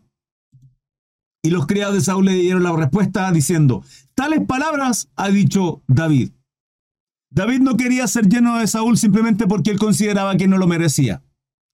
Y 1.42 1.50
los 1.50 1.66
criados 1.66 1.96
de 1.96 2.00
Saúl 2.00 2.26
le 2.26 2.34
dieron 2.34 2.62
la 2.62 2.74
respuesta 2.74 3.30
diciendo, 3.32 3.82
tales 4.14 4.46
palabras 4.46 5.10
ha 5.16 5.30
dicho 5.30 5.82
David. 5.88 6.30
David 7.28 7.58
no 7.58 7.76
quería 7.76 8.06
ser 8.06 8.28
lleno 8.28 8.56
de 8.56 8.68
Saúl 8.68 8.96
simplemente 8.96 9.48
porque 9.48 9.72
él 9.72 9.80
consideraba 9.80 10.36
que 10.36 10.46
no 10.46 10.58
lo 10.58 10.68
merecía, 10.68 11.24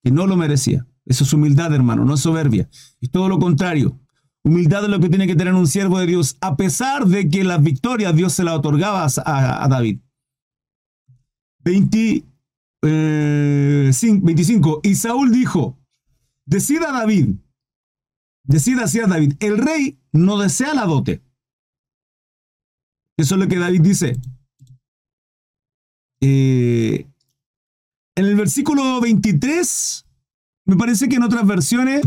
que 0.03 0.09
no 0.09 0.25
lo 0.25 0.35
merecía. 0.35 0.87
Eso 1.05 1.25
es 1.25 1.33
humildad, 1.33 1.75
hermano, 1.75 2.05
no 2.05 2.15
es 2.15 2.21
soberbia. 2.21 2.67
Es 2.99 3.11
todo 3.11 3.29
lo 3.29 3.37
contrario. 3.37 3.99
Humildad 4.43 4.85
es 4.85 4.89
lo 4.89 4.99
que 4.99 5.09
tiene 5.09 5.27
que 5.27 5.35
tener 5.35 5.53
un 5.53 5.67
siervo 5.67 5.99
de 5.99 6.07
Dios, 6.07 6.37
a 6.41 6.57
pesar 6.57 7.05
de 7.05 7.29
que 7.29 7.43
las 7.43 7.61
victorias 7.61 8.15
Dios 8.15 8.33
se 8.33 8.43
las 8.43 8.55
otorgaba 8.55 9.05
a, 9.05 9.67
David. 9.69 9.99
25. 11.59 12.32
Eh, 12.85 13.91
y 14.83 14.95
Saúl 14.95 15.31
dijo, 15.31 15.79
decida 16.45 16.91
David, 16.91 17.35
decida 18.43 18.83
hacia 18.83 19.07
David, 19.07 19.35
el 19.39 19.57
rey 19.57 19.99
no 20.11 20.37
desea 20.37 20.73
la 20.73 20.85
dote. 20.85 21.23
Eso 23.17 23.35
es 23.35 23.41
lo 23.41 23.47
que 23.47 23.57
David 23.57 23.81
dice. 23.81 24.19
Eh, 26.21 27.07
en 28.15 28.25
el 28.25 28.35
versículo 28.35 28.99
23, 28.99 30.05
me 30.65 30.75
parece 30.75 31.07
que 31.07 31.15
en 31.15 31.23
otras 31.23 31.45
versiones, 31.47 32.01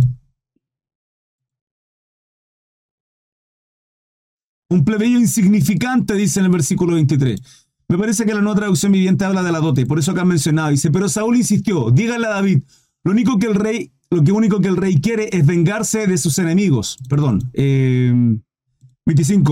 un 4.69 4.85
plebeyo 4.85 5.19
insignificante, 5.19 6.15
dice 6.15 6.41
en 6.41 6.47
el 6.47 6.53
versículo 6.53 6.95
23. 6.95 7.65
Me 7.88 7.99
parece 7.99 8.27
que 8.27 8.35
la 8.35 8.40
nueva 8.40 8.57
traducción 8.59 8.92
viviente 8.92 9.25
habla 9.25 9.42
de 9.42 9.53
la 9.53 9.61
dote, 9.61 9.87
por 9.87 9.99
eso 9.99 10.11
acá 10.11 10.22
han 10.22 10.29
mencionado. 10.29 10.70
Dice, 10.70 10.90
pero 10.90 11.09
Saúl 11.09 11.37
insistió, 11.37 11.90
dígale 11.90 12.27
a 12.27 12.31
David, 12.31 12.62
lo 13.05 13.12
único 13.12 13.38
que 13.38 13.46
el 13.46 13.55
rey, 13.55 13.92
lo 14.11 14.25
que 14.25 14.33
único 14.33 14.61
que 14.61 14.68
el 14.68 14.77
rey 14.77 15.01
quiere 15.01 15.29
es 15.33 15.46
vengarse 15.46 16.07
de 16.09 16.18
sus 16.18 16.38
enemigos. 16.38 16.99
Perdón. 17.09 17.51
25. 17.55 17.55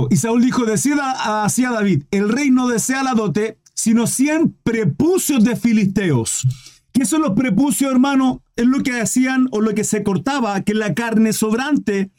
Eh, 0.03 0.09
y 0.11 0.17
Saúl 0.17 0.43
dijo, 0.43 0.65
decida 0.65 1.45
hacia 1.45 1.71
David, 1.71 2.03
el 2.11 2.29
rey 2.29 2.51
no 2.51 2.67
desea 2.67 3.05
la 3.05 3.15
dote, 3.15 3.59
sino 3.75 4.09
cien 4.09 4.57
prepucios 4.65 5.45
de 5.45 5.55
filisteos. 5.55 6.45
¿Qué 6.93 7.05
son 7.05 7.23
los 7.23 7.33
prepucios, 7.33 7.91
hermano? 7.91 8.43
Es 8.57 8.67
lo 8.67 8.83
que 8.83 9.01
hacían 9.01 9.49
o 9.53 9.61
lo 9.61 9.75
que 9.75 9.85
se 9.85 10.03
cortaba, 10.03 10.61
que 10.63 10.75
la 10.75 10.95
carne 10.95 11.33
sobrante 11.33 12.11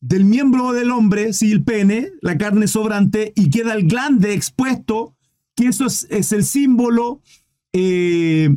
del 0.00 0.24
miembro 0.24 0.72
del 0.72 0.92
hombre, 0.92 1.32
si 1.32 1.50
el 1.50 1.64
pene, 1.64 2.10
la 2.22 2.38
carne 2.38 2.68
sobrante, 2.68 3.32
y 3.34 3.50
queda 3.50 3.74
el 3.74 3.88
glande 3.88 4.34
expuesto, 4.34 5.15
que 5.56 5.68
eso 5.68 5.86
es, 5.86 6.32
el 6.32 6.44
símbolo, 6.44 7.20
eh, 7.72 8.54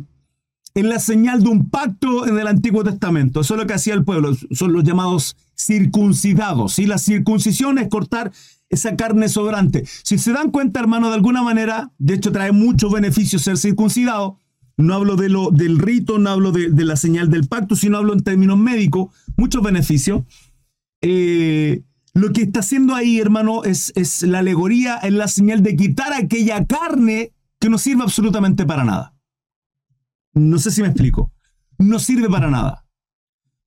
en 0.74 0.88
la 0.88 1.00
señal 1.00 1.42
de 1.42 1.48
un 1.48 1.68
pacto 1.68 2.28
en 2.28 2.38
el 2.38 2.46
Antiguo 2.46 2.84
Testamento. 2.84 3.40
Eso 3.40 3.54
es 3.54 3.60
lo 3.60 3.66
que 3.66 3.74
hacía 3.74 3.94
el 3.94 4.04
pueblo, 4.04 4.36
son 4.52 4.72
los 4.72 4.84
llamados 4.84 5.36
circuncidados. 5.56 6.78
Y 6.78 6.86
la 6.86 6.98
circuncisión 6.98 7.78
es 7.78 7.88
cortar 7.88 8.32
esa 8.68 8.94
carne 8.96 9.28
sobrante. 9.28 9.84
Si 10.04 10.18
se 10.18 10.32
dan 10.32 10.50
cuenta, 10.50 10.78
hermano, 10.78 11.08
de 11.08 11.16
alguna 11.16 11.42
manera, 11.42 11.90
de 11.98 12.14
hecho 12.14 12.30
trae 12.30 12.52
muchos 12.52 12.92
beneficios 12.92 13.42
ser 13.42 13.58
circuncidado. 13.58 14.38
No 14.76 14.94
hablo 14.94 15.16
de 15.16 15.28
lo, 15.28 15.50
del 15.50 15.78
rito, 15.78 16.18
no 16.18 16.30
hablo 16.30 16.52
de, 16.52 16.70
la 16.84 16.96
señal 16.96 17.28
del 17.30 17.48
pacto, 17.48 17.76
sino 17.76 17.98
hablo 17.98 18.12
en 18.12 18.22
términos 18.22 18.56
médicos, 18.56 19.12
muchos 19.36 19.62
beneficios. 19.62 20.22
Eh, 21.02 21.82
lo 22.14 22.32
que 22.32 22.42
está 22.42 22.60
haciendo 22.60 22.94
ahí, 22.94 23.20
hermano, 23.20 23.64
es, 23.64 23.92
es 23.94 24.22
la 24.22 24.40
alegoría, 24.40 24.96
es 24.96 25.12
la 25.12 25.28
señal 25.28 25.62
de 25.62 25.76
quitar 25.76 26.12
aquella 26.12 26.64
carne 26.66 27.32
que 27.58 27.68
no 27.68 27.78
sirve 27.78 28.02
absolutamente 28.02 28.66
para 28.66 28.84
nada. 28.84 29.14
No 30.32 30.58
sé 30.58 30.70
si 30.70 30.82
me 30.82 30.88
explico. 30.88 31.32
No 31.78 31.98
sirve 31.98 32.28
para 32.28 32.50
nada. 32.50 32.86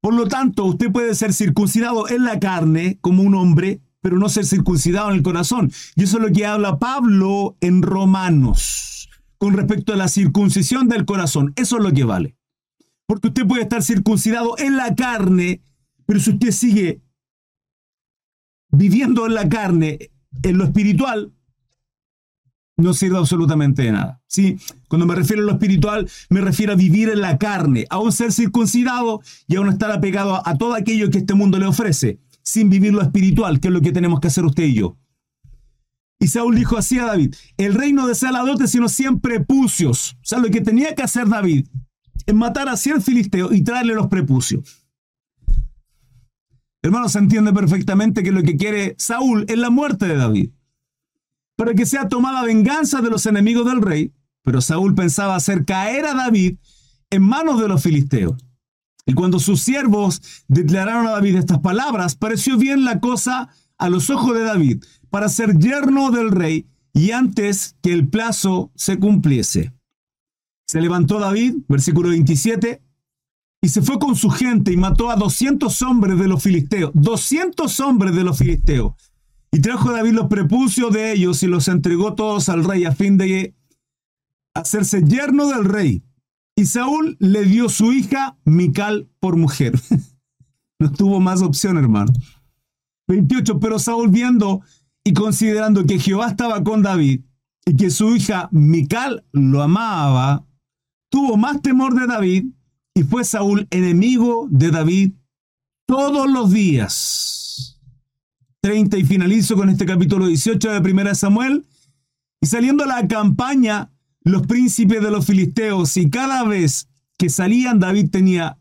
Por 0.02 0.14
lo 0.14 0.28
tanto, 0.28 0.66
usted 0.66 0.92
puede 0.92 1.16
ser 1.16 1.34
circuncidado 1.34 2.10
en 2.10 2.26
la 2.26 2.40
carne 2.40 2.98
como 3.00 3.24
un 3.24 3.36
hombre, 3.36 3.82
pero 4.02 4.18
no 4.18 4.28
ser 4.28 4.46
circuncidado 4.46 5.10
en 5.10 5.16
el 5.16 5.24
corazón. 5.24 5.72
Y 5.96 6.04
eso 6.04 6.18
es 6.18 6.24
lo 6.24 6.34
que 6.34 6.46
habla 6.46 6.80
Pablo 6.80 7.56
en 7.62 7.82
Romanos 7.82 9.10
con 9.38 9.54
respecto 9.54 9.94
a 9.94 9.98
la 9.98 10.08
circuncisión 10.10 10.90
del 10.90 11.06
corazón. 11.06 11.54
Eso 11.56 11.78
es 11.78 11.84
lo 11.84 11.92
que 11.92 12.04
vale. 12.04 12.36
Porque 13.06 13.30
usted 13.30 13.48
puede 13.48 13.64
estar 13.64 13.84
circuncidado 13.84 14.58
en 14.58 14.76
la 14.76 14.96
carne, 14.96 15.62
pero 16.06 16.20
si 16.20 16.32
usted 16.32 16.52
sigue 16.52 17.03
viviendo 18.74 19.26
en 19.26 19.36
la 19.36 19.48
carne, 19.48 20.12
en 20.42 20.58
lo 20.58 20.66
espiritual, 20.66 21.32
no 22.76 22.94
sirve 22.94 23.18
absolutamente 23.18 23.84
de 23.84 23.92
nada. 23.92 24.22
¿sí? 24.28 24.58
Cuando 24.88 25.06
me 25.06 25.16
refiero 25.16 25.44
a 25.44 25.46
lo 25.46 25.52
espiritual, 25.54 26.10
me 26.30 26.42
refiero 26.42 26.74
a 26.74 26.76
vivir 26.76 27.10
en 27.10 27.22
la 27.22 27.38
carne, 27.38 27.86
a 27.90 28.00
un 28.00 28.12
ser 28.12 28.32
circuncidado 28.32 29.22
y 29.48 29.56
a 29.56 29.62
un 29.62 29.70
estar 29.70 29.92
apegado 29.92 30.42
a, 30.46 30.58
todo 30.58 30.74
aquello 30.74 31.10
que 31.10 31.20
este 31.20 31.36
mundo 31.36 31.60
le 31.60 31.68
ofrece 31.68 32.20
sin 32.42 32.70
vivir 32.70 32.94
lo 32.94 33.02
espiritual, 33.02 33.60
que 33.60 33.70
es 33.70 33.74
lo 33.74 33.82
que 33.82 33.92
tenemos 33.92 34.20
que 34.20 34.28
hacer 34.28 34.44
usted 34.44 34.64
y 34.64 34.74
yo. 34.74 34.98
Y 36.20 36.28
Saúl 36.28 36.56
dijo 36.56 36.78
así 36.78 36.98
a 37.00 37.06
David, 37.06 37.36
el 37.58 37.74
rey 37.74 37.94
no 37.94 38.08
desea 38.08 38.32
la 38.32 38.44
dote, 38.44 38.68
sino 38.68 38.90
siempre 38.90 39.40
prepucios. 39.40 40.14
O 40.16 40.26
sea, 40.26 40.40
lo 40.40 40.50
que 40.50 40.62
tenía 40.62 40.96
que 40.96 41.04
hacer 41.04 41.28
David 41.28 41.68
es 42.26 42.34
matar 42.34 42.70
a 42.70 42.78
100 42.78 43.02
filisteos 43.02 43.54
y 43.54 43.62
traerle 43.62 43.94
los 43.94 44.08
prepucios. 44.08 44.83
Hermano, 46.84 47.08
se 47.08 47.18
entiende 47.18 47.54
perfectamente 47.54 48.24
que 48.24 48.34
lo 48.34 48.44
que 48.44 48.58
quiere 48.58 48.96
Saúl 48.98 49.46
es 49.48 49.58
la 49.58 49.70
muerte 49.70 50.06
de 50.06 50.18
David. 50.18 50.50
Para 51.56 51.74
que 51.74 51.86
sea 51.86 52.10
tomada 52.10 52.44
venganza 52.44 53.02
de 53.02 53.10
los 53.10 53.26
enemigos 53.26 53.66
del 53.66 53.82
rey, 53.82 54.12
pero 54.44 54.60
Saúl 54.60 54.94
pensaba 54.94 55.36
hacer 55.36 55.64
caer 55.64 56.06
a 56.06 56.14
David 56.14 56.58
en 57.10 57.24
manos 57.24 57.62
de 57.62 57.70
los 57.70 57.82
filisteos. 57.82 58.36
Y 59.06 59.14
cuando 59.14 59.40
sus 59.40 59.62
siervos 59.62 60.22
declararon 60.50 61.08
a 61.08 61.12
David 61.12 61.38
estas 61.38 61.60
palabras, 61.60 62.16
pareció 62.16 62.58
bien 62.58 62.84
la 62.84 63.00
cosa 63.00 63.50
a 63.78 63.90
los 63.90 64.10
ojos 64.10 64.36
de 64.36 64.44
David 64.44 64.84
para 65.10 65.30
ser 65.30 65.58
yerno 65.58 66.12
del 66.12 66.32
rey 66.32 66.68
y 66.94 67.12
antes 67.12 67.78
que 67.82 67.94
el 67.94 68.10
plazo 68.10 68.72
se 68.76 69.00
cumpliese. 69.00 69.74
Se 70.68 70.82
levantó 70.82 71.20
David, 71.20 71.56
versículo 71.70 72.10
27, 72.10 72.82
y 73.64 73.70
se 73.70 73.82
fue 73.82 73.98
con 73.98 74.18
su 74.18 74.30
gente 74.30 74.74
y 74.74 74.78
mató 74.78 75.10
a 75.10 75.16
200 75.16 75.82
hombres 75.84 76.20
de 76.20 76.28
los 76.28 76.44
filisteos, 76.44 76.92
200 76.96 77.80
hombres 77.80 78.14
de 78.14 78.26
los 78.26 78.38
filisteos. 78.38 78.94
Y 79.54 79.62
trajo 79.62 79.90
David 79.90 80.12
los 80.12 80.28
prepucios 80.28 80.92
de 80.92 81.14
ellos 81.14 81.42
y 81.44 81.48
los 81.48 81.70
entregó 81.70 82.14
todos 82.14 82.50
al 82.50 82.66
rey 82.66 82.84
a 82.84 82.92
fin 82.92 83.18
de 83.18 83.56
hacerse 84.54 85.02
yerno 85.06 85.48
del 85.48 85.64
rey. 85.64 86.04
Y 86.58 86.66
Saúl 86.66 87.16
le 87.22 87.46
dio 87.46 87.70
su 87.70 87.94
hija 87.94 88.38
Mical 88.44 89.10
por 89.22 89.38
mujer. 89.38 89.80
no 90.80 90.92
tuvo 90.92 91.22
más 91.22 91.42
opción, 91.42 91.78
hermano. 91.78 92.12
28. 93.08 93.62
Pero 93.62 93.80
Saúl 93.80 94.10
viendo 94.10 94.60
y 95.06 95.14
considerando 95.14 95.86
que 95.86 96.00
Jehová 96.00 96.28
estaba 96.28 96.66
con 96.66 96.82
David 96.82 97.22
y 97.66 97.78
que 97.78 97.92
su 97.92 98.14
hija 98.14 98.50
Mical 98.52 99.24
lo 99.32 99.64
amaba, 99.64 100.46
tuvo 101.10 101.38
más 101.38 101.62
temor 101.62 101.94
de 101.94 102.08
David 102.08 102.46
y 102.96 103.04
fue 103.04 103.24
Saúl 103.24 103.68
enemigo 103.72 104.48
de 104.50 104.72
David 104.72 105.14
todos 105.86 106.30
los 106.30 106.52
días. 106.52 107.80
30 108.62 108.98
y 108.98 109.04
finalizo 109.04 109.56
con 109.56 109.70
este 109.70 109.86
capítulo 109.86 110.28
18 110.28 110.80
de 110.80 110.92
1 110.92 111.16
Samuel. 111.16 111.66
Y 112.42 112.48
saliendo 112.48 112.84
a 112.84 112.88
la 112.88 113.08
campaña, 113.08 113.92
los 114.22 114.48
príncipes 114.48 115.02
de 115.02 115.12
los 115.12 115.26
filisteos 115.26 115.98
y 115.98 116.10
cada 116.10 116.44
vez 116.44 116.88
que 117.18 117.30
salían 117.30 117.80
David 117.80 118.10
tenía 118.10 118.58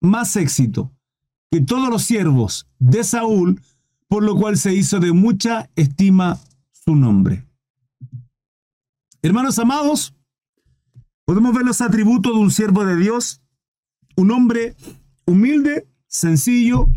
más 0.00 0.36
éxito 0.36 0.92
que 1.50 1.60
todos 1.60 1.88
los 1.88 2.02
siervos 2.02 2.68
de 2.78 3.02
Saúl, 3.02 3.60
por 4.08 4.22
lo 4.22 4.36
cual 4.36 4.58
se 4.58 4.74
hizo 4.74 5.00
de 5.00 5.12
mucha 5.12 5.70
estima 5.74 6.38
su 6.72 6.94
nombre. 6.94 7.46
Hermanos 9.22 9.58
amados, 9.58 10.14
podemos 11.24 11.54
ver 11.54 11.64
los 11.64 11.80
atributos 11.80 12.34
de 12.34 12.38
un 12.38 12.50
siervo 12.50 12.84
de 12.84 12.96
Dios, 12.96 13.40
un 14.16 14.30
hombre 14.30 14.74
humilde, 15.26 15.86
sencillo, 16.08 16.88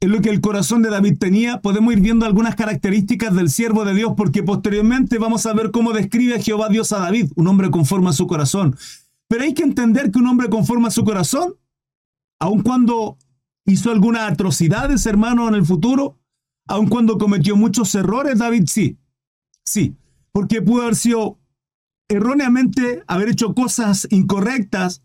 es 0.00 0.08
lo 0.08 0.20
que 0.20 0.30
el 0.30 0.40
corazón 0.40 0.82
de 0.82 0.90
David 0.90 1.18
tenía. 1.18 1.60
Podemos 1.60 1.92
ir 1.92 2.00
viendo 2.00 2.26
algunas 2.26 2.56
características 2.56 3.34
del 3.34 3.50
siervo 3.50 3.84
de 3.84 3.94
Dios 3.94 4.14
porque 4.16 4.42
posteriormente 4.42 5.18
vamos 5.18 5.46
a 5.46 5.52
ver 5.52 5.70
cómo 5.70 5.92
describe 5.92 6.42
Jehová 6.42 6.68
Dios 6.68 6.92
a 6.92 6.98
David, 6.98 7.30
un 7.36 7.46
hombre 7.46 7.70
conforme 7.70 8.10
a 8.10 8.12
su 8.12 8.26
corazón. 8.26 8.76
Pero 9.28 9.44
hay 9.44 9.54
que 9.54 9.62
entender 9.62 10.10
que 10.10 10.18
un 10.18 10.26
hombre 10.26 10.50
conforme 10.50 10.88
a 10.88 10.90
su 10.90 11.04
corazón, 11.04 11.54
aun 12.40 12.62
cuando 12.62 13.16
hizo 13.64 13.92
algunas 13.92 14.30
atrocidades, 14.30 15.06
hermano, 15.06 15.48
en 15.48 15.54
el 15.54 15.64
futuro, 15.64 16.18
aun 16.66 16.88
cuando 16.88 17.16
cometió 17.16 17.56
muchos 17.56 17.94
errores, 17.94 18.38
David 18.38 18.64
sí, 18.66 18.98
sí, 19.64 19.94
porque 20.32 20.62
pudo 20.62 20.82
haber 20.82 20.96
sido 20.96 21.38
erróneamente, 22.08 23.04
haber 23.06 23.28
hecho 23.28 23.54
cosas 23.54 24.08
incorrectas, 24.10 25.02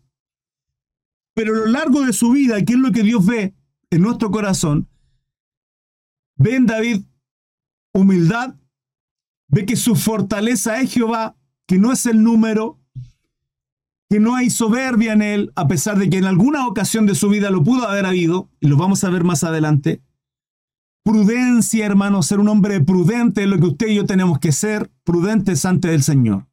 pero 1.38 1.54
a 1.54 1.58
lo 1.58 1.66
largo 1.66 2.00
de 2.00 2.12
su 2.12 2.32
vida, 2.32 2.64
¿qué 2.64 2.72
es 2.72 2.80
lo 2.80 2.90
que 2.90 3.04
Dios 3.04 3.24
ve? 3.24 3.54
en 3.90 4.02
nuestro 4.02 4.32
corazón, 4.32 4.88
ve 6.34 6.56
en 6.56 6.66
David 6.66 7.04
humildad, 7.94 8.56
ve 9.46 9.64
que 9.64 9.76
su 9.76 9.94
fortaleza 9.94 10.80
es 10.80 10.92
Jehová, 10.92 11.36
que 11.68 11.78
no 11.78 11.92
es 11.92 12.06
el 12.06 12.24
número, 12.24 12.80
que 14.10 14.18
no 14.18 14.34
hay 14.34 14.50
soberbia 14.50 15.12
en 15.12 15.22
él, 15.22 15.52
a 15.54 15.68
pesar 15.68 15.96
de 15.96 16.10
que 16.10 16.18
en 16.18 16.24
alguna 16.24 16.66
ocasión 16.66 17.06
de 17.06 17.14
su 17.14 17.28
vida 17.28 17.50
lo 17.50 17.62
pudo 17.62 17.86
haber 17.86 18.06
habido, 18.06 18.50
y 18.58 18.66
lo 18.66 18.76
vamos 18.76 19.04
a 19.04 19.10
ver 19.10 19.22
más 19.22 19.44
adelante. 19.44 20.02
Prudencia, 21.04 21.86
hermano, 21.86 22.24
ser 22.24 22.40
un 22.40 22.48
hombre 22.48 22.80
prudente 22.80 23.44
es 23.44 23.48
lo 23.48 23.60
que 23.60 23.66
usted 23.66 23.86
y 23.86 23.94
yo 23.94 24.06
tenemos 24.06 24.40
que 24.40 24.50
ser, 24.50 24.90
prudentes 25.04 25.64
ante 25.64 25.94
el 25.94 26.02
Señor. 26.02 26.47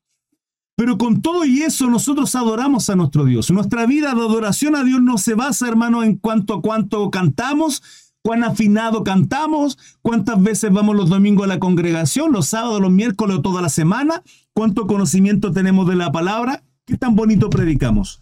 Pero 0.75 0.97
con 0.97 1.21
todo 1.21 1.45
y 1.45 1.61
eso 1.61 1.89
nosotros 1.89 2.35
adoramos 2.35 2.89
a 2.89 2.95
nuestro 2.95 3.23
Dios. 3.23 3.49
Nuestra 3.49 3.85
vida 3.85 4.13
de 4.13 4.21
adoración 4.21 4.75
a 4.75 4.83
Dios 4.83 5.01
no 5.01 5.17
se 5.17 5.33
basa, 5.33 5.67
hermano, 5.67 6.03
en 6.03 6.17
cuanto 6.17 6.53
a 6.53 6.61
cuánto 6.61 7.09
cantamos, 7.11 7.81
cuán 8.21 8.43
afinado 8.43 9.03
cantamos, 9.03 9.77
cuántas 10.01 10.41
veces 10.41 10.71
vamos 10.73 10.95
los 10.95 11.09
domingos 11.09 11.45
a 11.45 11.47
la 11.47 11.59
congregación, 11.59 12.33
los 12.33 12.47
sábados, 12.47 12.81
los 12.81 12.91
miércoles 12.91 13.37
o 13.37 13.41
toda 13.41 13.61
la 13.61 13.69
semana, 13.69 14.21
cuánto 14.53 14.85
conocimiento 14.85 15.51
tenemos 15.51 15.87
de 15.87 15.95
la 15.95 16.11
palabra, 16.11 16.63
qué 16.85 16.97
tan 16.97 17.15
bonito 17.15 17.49
predicamos. 17.49 18.21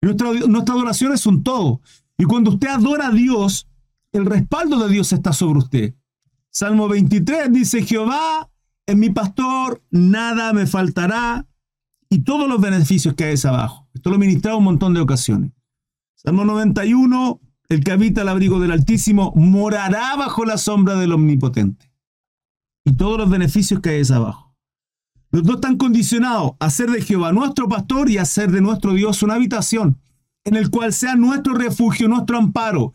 Nuestra, 0.00 0.32
nuestra 0.32 0.74
adoración 0.74 1.12
es 1.12 1.26
un 1.26 1.42
todo. 1.42 1.82
Y 2.16 2.24
cuando 2.24 2.52
usted 2.52 2.68
adora 2.68 3.08
a 3.08 3.12
Dios, 3.12 3.68
el 4.12 4.24
respaldo 4.24 4.78
de 4.78 4.92
Dios 4.92 5.12
está 5.12 5.32
sobre 5.34 5.58
usted. 5.58 5.94
Salmo 6.50 6.88
23 6.88 7.52
dice, 7.52 7.82
Jehová 7.82 8.50
es 8.86 8.96
mi 8.96 9.10
pastor, 9.10 9.82
nada 9.90 10.52
me 10.52 10.66
faltará. 10.66 11.46
Y 12.10 12.24
todos 12.24 12.48
los 12.48 12.60
beneficios 12.60 13.14
que 13.14 13.24
hay 13.24 13.36
abajo. 13.44 13.88
Esto 13.94 14.10
lo 14.10 14.16
he 14.16 14.18
ministrado 14.18 14.58
un 14.58 14.64
montón 14.64 14.94
de 14.94 15.00
ocasiones. 15.00 15.52
Salmo 16.16 16.44
91, 16.44 17.40
el 17.68 17.84
que 17.84 17.92
habita 17.92 18.22
el 18.22 18.28
abrigo 18.28 18.58
del 18.58 18.72
Altísimo 18.72 19.32
morará 19.36 20.16
bajo 20.16 20.44
la 20.44 20.58
sombra 20.58 20.96
del 20.96 21.12
Omnipotente. 21.12 21.90
Y 22.84 22.94
todos 22.96 23.16
los 23.16 23.30
beneficios 23.30 23.80
que 23.80 23.90
hay 23.90 24.02
abajo. 24.12 24.56
Los 25.30 25.44
dos 25.44 25.56
están 25.56 25.76
condicionados 25.76 26.52
a 26.58 26.68
ser 26.70 26.90
de 26.90 27.02
Jehová 27.02 27.32
nuestro 27.32 27.68
pastor 27.68 28.10
y 28.10 28.18
a 28.18 28.24
ser 28.24 28.50
de 28.50 28.60
nuestro 28.60 28.92
Dios 28.94 29.22
una 29.22 29.34
habitación 29.34 29.96
en 30.44 30.56
el 30.56 30.70
cual 30.70 30.92
sea 30.92 31.14
nuestro 31.14 31.54
refugio, 31.54 32.08
nuestro 32.08 32.36
amparo, 32.38 32.92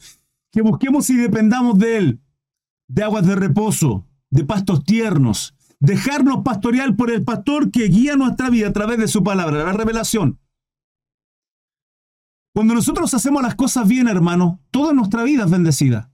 que 0.51 0.62
busquemos 0.62 1.10
y 1.10 1.15
dependamos 1.15 1.80
de 1.80 1.97
Él, 1.97 2.19
de 2.88 3.04
aguas 3.04 3.25
de 3.25 3.36
reposo, 3.36 4.06
de 4.30 4.43
pastos 4.43 4.84
tiernos, 4.84 5.55
dejarnos 5.79 6.43
pastorear 6.43 6.95
por 6.95 7.11
el 7.11 7.23
pastor 7.23 7.71
que 7.71 7.88
guía 7.88 8.15
nuestra 8.15 8.49
vida 8.49 8.69
a 8.69 8.73
través 8.73 8.97
de 8.97 9.07
su 9.07 9.23
palabra, 9.23 9.63
la 9.63 9.73
revelación. 9.73 10.39
Cuando 12.53 12.73
nosotros 12.73 13.13
hacemos 13.13 13.43
las 13.43 13.55
cosas 13.55 13.88
bien, 13.88 14.07
hermano, 14.07 14.61
toda 14.71 14.93
nuestra 14.93 15.23
vida 15.23 15.43
es 15.43 15.51
bendecida. 15.51 16.11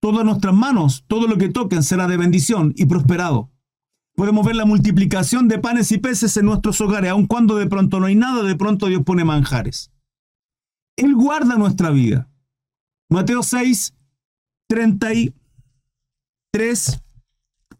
Todas 0.00 0.24
nuestras 0.24 0.54
manos, 0.54 1.04
todo 1.06 1.26
lo 1.26 1.36
que 1.36 1.50
toquen 1.50 1.82
será 1.82 2.06
de 2.06 2.16
bendición 2.16 2.72
y 2.76 2.86
prosperado. 2.86 3.50
Podemos 4.14 4.46
ver 4.46 4.56
la 4.56 4.64
multiplicación 4.64 5.48
de 5.48 5.58
panes 5.58 5.92
y 5.92 5.98
peces 5.98 6.34
en 6.38 6.46
nuestros 6.46 6.80
hogares, 6.80 7.10
aun 7.10 7.26
cuando 7.26 7.56
de 7.56 7.66
pronto 7.66 8.00
no 8.00 8.06
hay 8.06 8.14
nada, 8.14 8.42
de 8.42 8.56
pronto 8.56 8.86
Dios 8.86 9.02
pone 9.04 9.24
manjares. 9.24 9.90
Él 10.96 11.14
guarda 11.14 11.56
nuestra 11.56 11.90
vida. 11.90 12.30
Mateo 13.10 13.42
6, 13.42 13.94
33. 14.68 17.05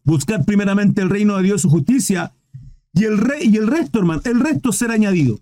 Buscad 0.07 0.43
primeramente 0.43 1.03
el 1.03 1.11
reino 1.11 1.37
de 1.37 1.43
Dios, 1.43 1.61
su 1.61 1.69
justicia, 1.69 2.33
y 2.93 3.03
el, 3.03 3.19
rey, 3.19 3.47
y 3.47 3.57
el 3.57 3.67
resto, 3.67 3.99
hermano, 3.99 4.21
el 4.25 4.39
resto 4.39 4.71
será 4.71 4.95
añadido. 4.95 5.39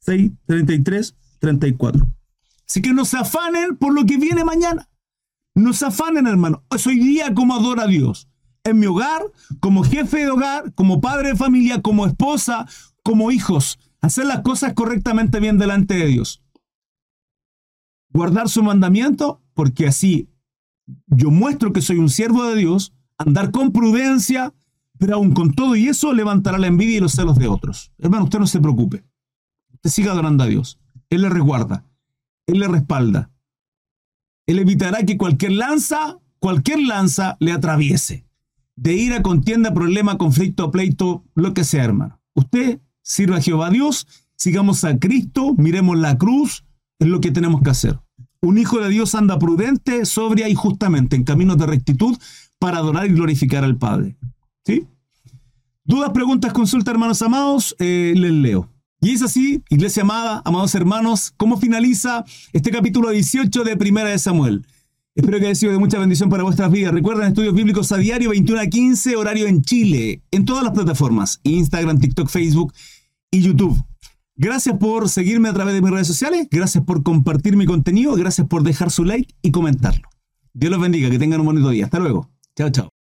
6, 0.00 0.30
33, 0.46 1.16
34. 1.40 2.06
Así 2.68 2.80
que 2.80 2.92
no 2.92 3.04
se 3.04 3.16
afanen 3.16 3.76
por 3.76 3.92
lo 3.92 4.06
que 4.06 4.16
viene 4.16 4.44
mañana. 4.44 4.88
No 5.56 5.72
se 5.72 5.86
afanen, 5.86 6.28
hermano. 6.28 6.62
Hoy 6.68 7.00
día 7.00 7.34
como 7.34 7.56
adora 7.56 7.82
a 7.82 7.88
Dios. 7.88 8.28
En 8.62 8.78
mi 8.78 8.86
hogar, 8.86 9.22
como 9.58 9.82
jefe 9.82 10.18
de 10.18 10.30
hogar, 10.30 10.72
como 10.74 11.00
padre 11.00 11.30
de 11.30 11.36
familia, 11.36 11.82
como 11.82 12.06
esposa, 12.06 12.68
como 13.02 13.32
hijos. 13.32 13.80
Hacer 14.00 14.26
las 14.26 14.42
cosas 14.42 14.74
correctamente 14.74 15.40
bien 15.40 15.58
delante 15.58 15.94
de 15.94 16.06
Dios 16.06 16.46
guardar 18.16 18.48
su 18.48 18.62
mandamiento, 18.62 19.42
porque 19.54 19.86
así 19.86 20.30
yo 21.06 21.30
muestro 21.30 21.72
que 21.72 21.82
soy 21.82 21.98
un 21.98 22.08
siervo 22.08 22.44
de 22.44 22.56
Dios, 22.56 22.94
andar 23.18 23.50
con 23.50 23.72
prudencia, 23.72 24.52
pero 24.98 25.16
aún 25.16 25.32
con 25.32 25.52
todo 25.52 25.76
y 25.76 25.88
eso 25.88 26.12
levantará 26.12 26.58
la 26.58 26.66
envidia 26.66 26.96
y 26.96 27.00
los 27.00 27.12
celos 27.12 27.38
de 27.38 27.48
otros. 27.48 27.92
Hermano, 27.98 28.24
usted 28.24 28.38
no 28.38 28.46
se 28.46 28.60
preocupe. 28.60 29.04
Usted 29.74 29.90
siga 29.90 30.12
adorando 30.12 30.44
a 30.44 30.46
Dios. 30.46 30.78
Él 31.10 31.22
le 31.22 31.28
resguarda. 31.28 31.84
Él 32.46 32.60
le 32.60 32.68
respalda. 32.68 33.30
Él 34.46 34.58
evitará 34.58 35.04
que 35.04 35.16
cualquier 35.16 35.52
lanza, 35.52 36.18
cualquier 36.38 36.80
lanza 36.80 37.36
le 37.40 37.52
atraviese. 37.52 38.26
De 38.76 38.94
ira, 38.94 39.22
contienda, 39.22 39.74
problema, 39.74 40.18
conflicto, 40.18 40.70
pleito, 40.70 41.24
lo 41.34 41.54
que 41.54 41.64
sea, 41.64 41.84
hermano. 41.84 42.20
Usted 42.34 42.80
sirva 43.02 43.38
a 43.38 43.40
Jehová 43.40 43.70
Dios, 43.70 44.06
sigamos 44.36 44.84
a 44.84 44.98
Cristo, 44.98 45.54
miremos 45.56 45.98
la 45.98 46.18
cruz, 46.18 46.64
es 46.98 47.08
lo 47.08 47.20
que 47.20 47.30
tenemos 47.30 47.62
que 47.62 47.70
hacer. 47.70 48.00
Un 48.40 48.58
hijo 48.58 48.78
de 48.78 48.90
Dios 48.90 49.14
anda 49.14 49.38
prudente, 49.38 50.04
sobria 50.04 50.48
y 50.48 50.54
justamente 50.54 51.16
en 51.16 51.24
caminos 51.24 51.58
de 51.58 51.66
rectitud 51.66 52.16
para 52.58 52.78
adorar 52.78 53.06
y 53.06 53.14
glorificar 53.14 53.64
al 53.64 53.76
Padre. 53.76 54.16
¿Sí? 54.64 54.86
Dudas, 55.84 56.10
preguntas, 56.10 56.52
consulta, 56.52 56.90
hermanos 56.90 57.22
amados, 57.22 57.76
eh, 57.78 58.12
les 58.16 58.32
leo. 58.32 58.68
Y 59.00 59.12
es 59.12 59.22
así, 59.22 59.62
iglesia 59.68 60.02
amada, 60.02 60.42
amados 60.44 60.74
hermanos, 60.74 61.32
cómo 61.36 61.58
finaliza 61.58 62.24
este 62.52 62.70
capítulo 62.70 63.10
18 63.10 63.62
de 63.62 63.76
Primera 63.76 64.08
de 64.08 64.18
Samuel. 64.18 64.66
Espero 65.14 65.38
que 65.38 65.46
haya 65.46 65.54
sido 65.54 65.72
de 65.72 65.78
mucha 65.78 65.98
bendición 65.98 66.28
para 66.28 66.42
vuestras 66.42 66.70
vidas. 66.70 66.92
Recuerden 66.92 67.28
estudios 67.28 67.54
bíblicos 67.54 67.92
a 67.92 67.98
diario 67.98 68.30
21 68.30 68.60
a 68.60 68.66
15, 68.66 69.16
horario 69.16 69.46
en 69.46 69.62
Chile, 69.62 70.22
en 70.30 70.44
todas 70.44 70.64
las 70.64 70.72
plataformas, 70.72 71.40
Instagram, 71.42 72.00
TikTok, 72.00 72.28
Facebook 72.28 72.72
y 73.30 73.42
YouTube. 73.42 73.82
Gracias 74.34 74.76
por 74.78 75.08
seguirme 75.08 75.48
a 75.48 75.54
través 75.54 75.74
de 75.74 75.80
mis 75.80 75.90
redes 75.90 76.06
sociales, 76.06 76.48
gracias 76.50 76.84
por 76.84 77.02
compartir 77.02 77.56
mi 77.56 77.64
contenido, 77.64 78.14
gracias 78.14 78.46
por 78.46 78.62
dejar 78.62 78.90
su 78.90 79.04
like 79.04 79.34
y 79.40 79.52
comentarlo. 79.52 80.08
Dios 80.52 80.70
los 80.70 80.80
bendiga, 80.80 81.08
que 81.10 81.18
tengan 81.18 81.40
un 81.40 81.46
bonito 81.46 81.70
día. 81.70 81.84
Hasta 81.84 81.98
luego. 81.98 82.28
Chao, 82.56 82.70
chao. 82.70 82.95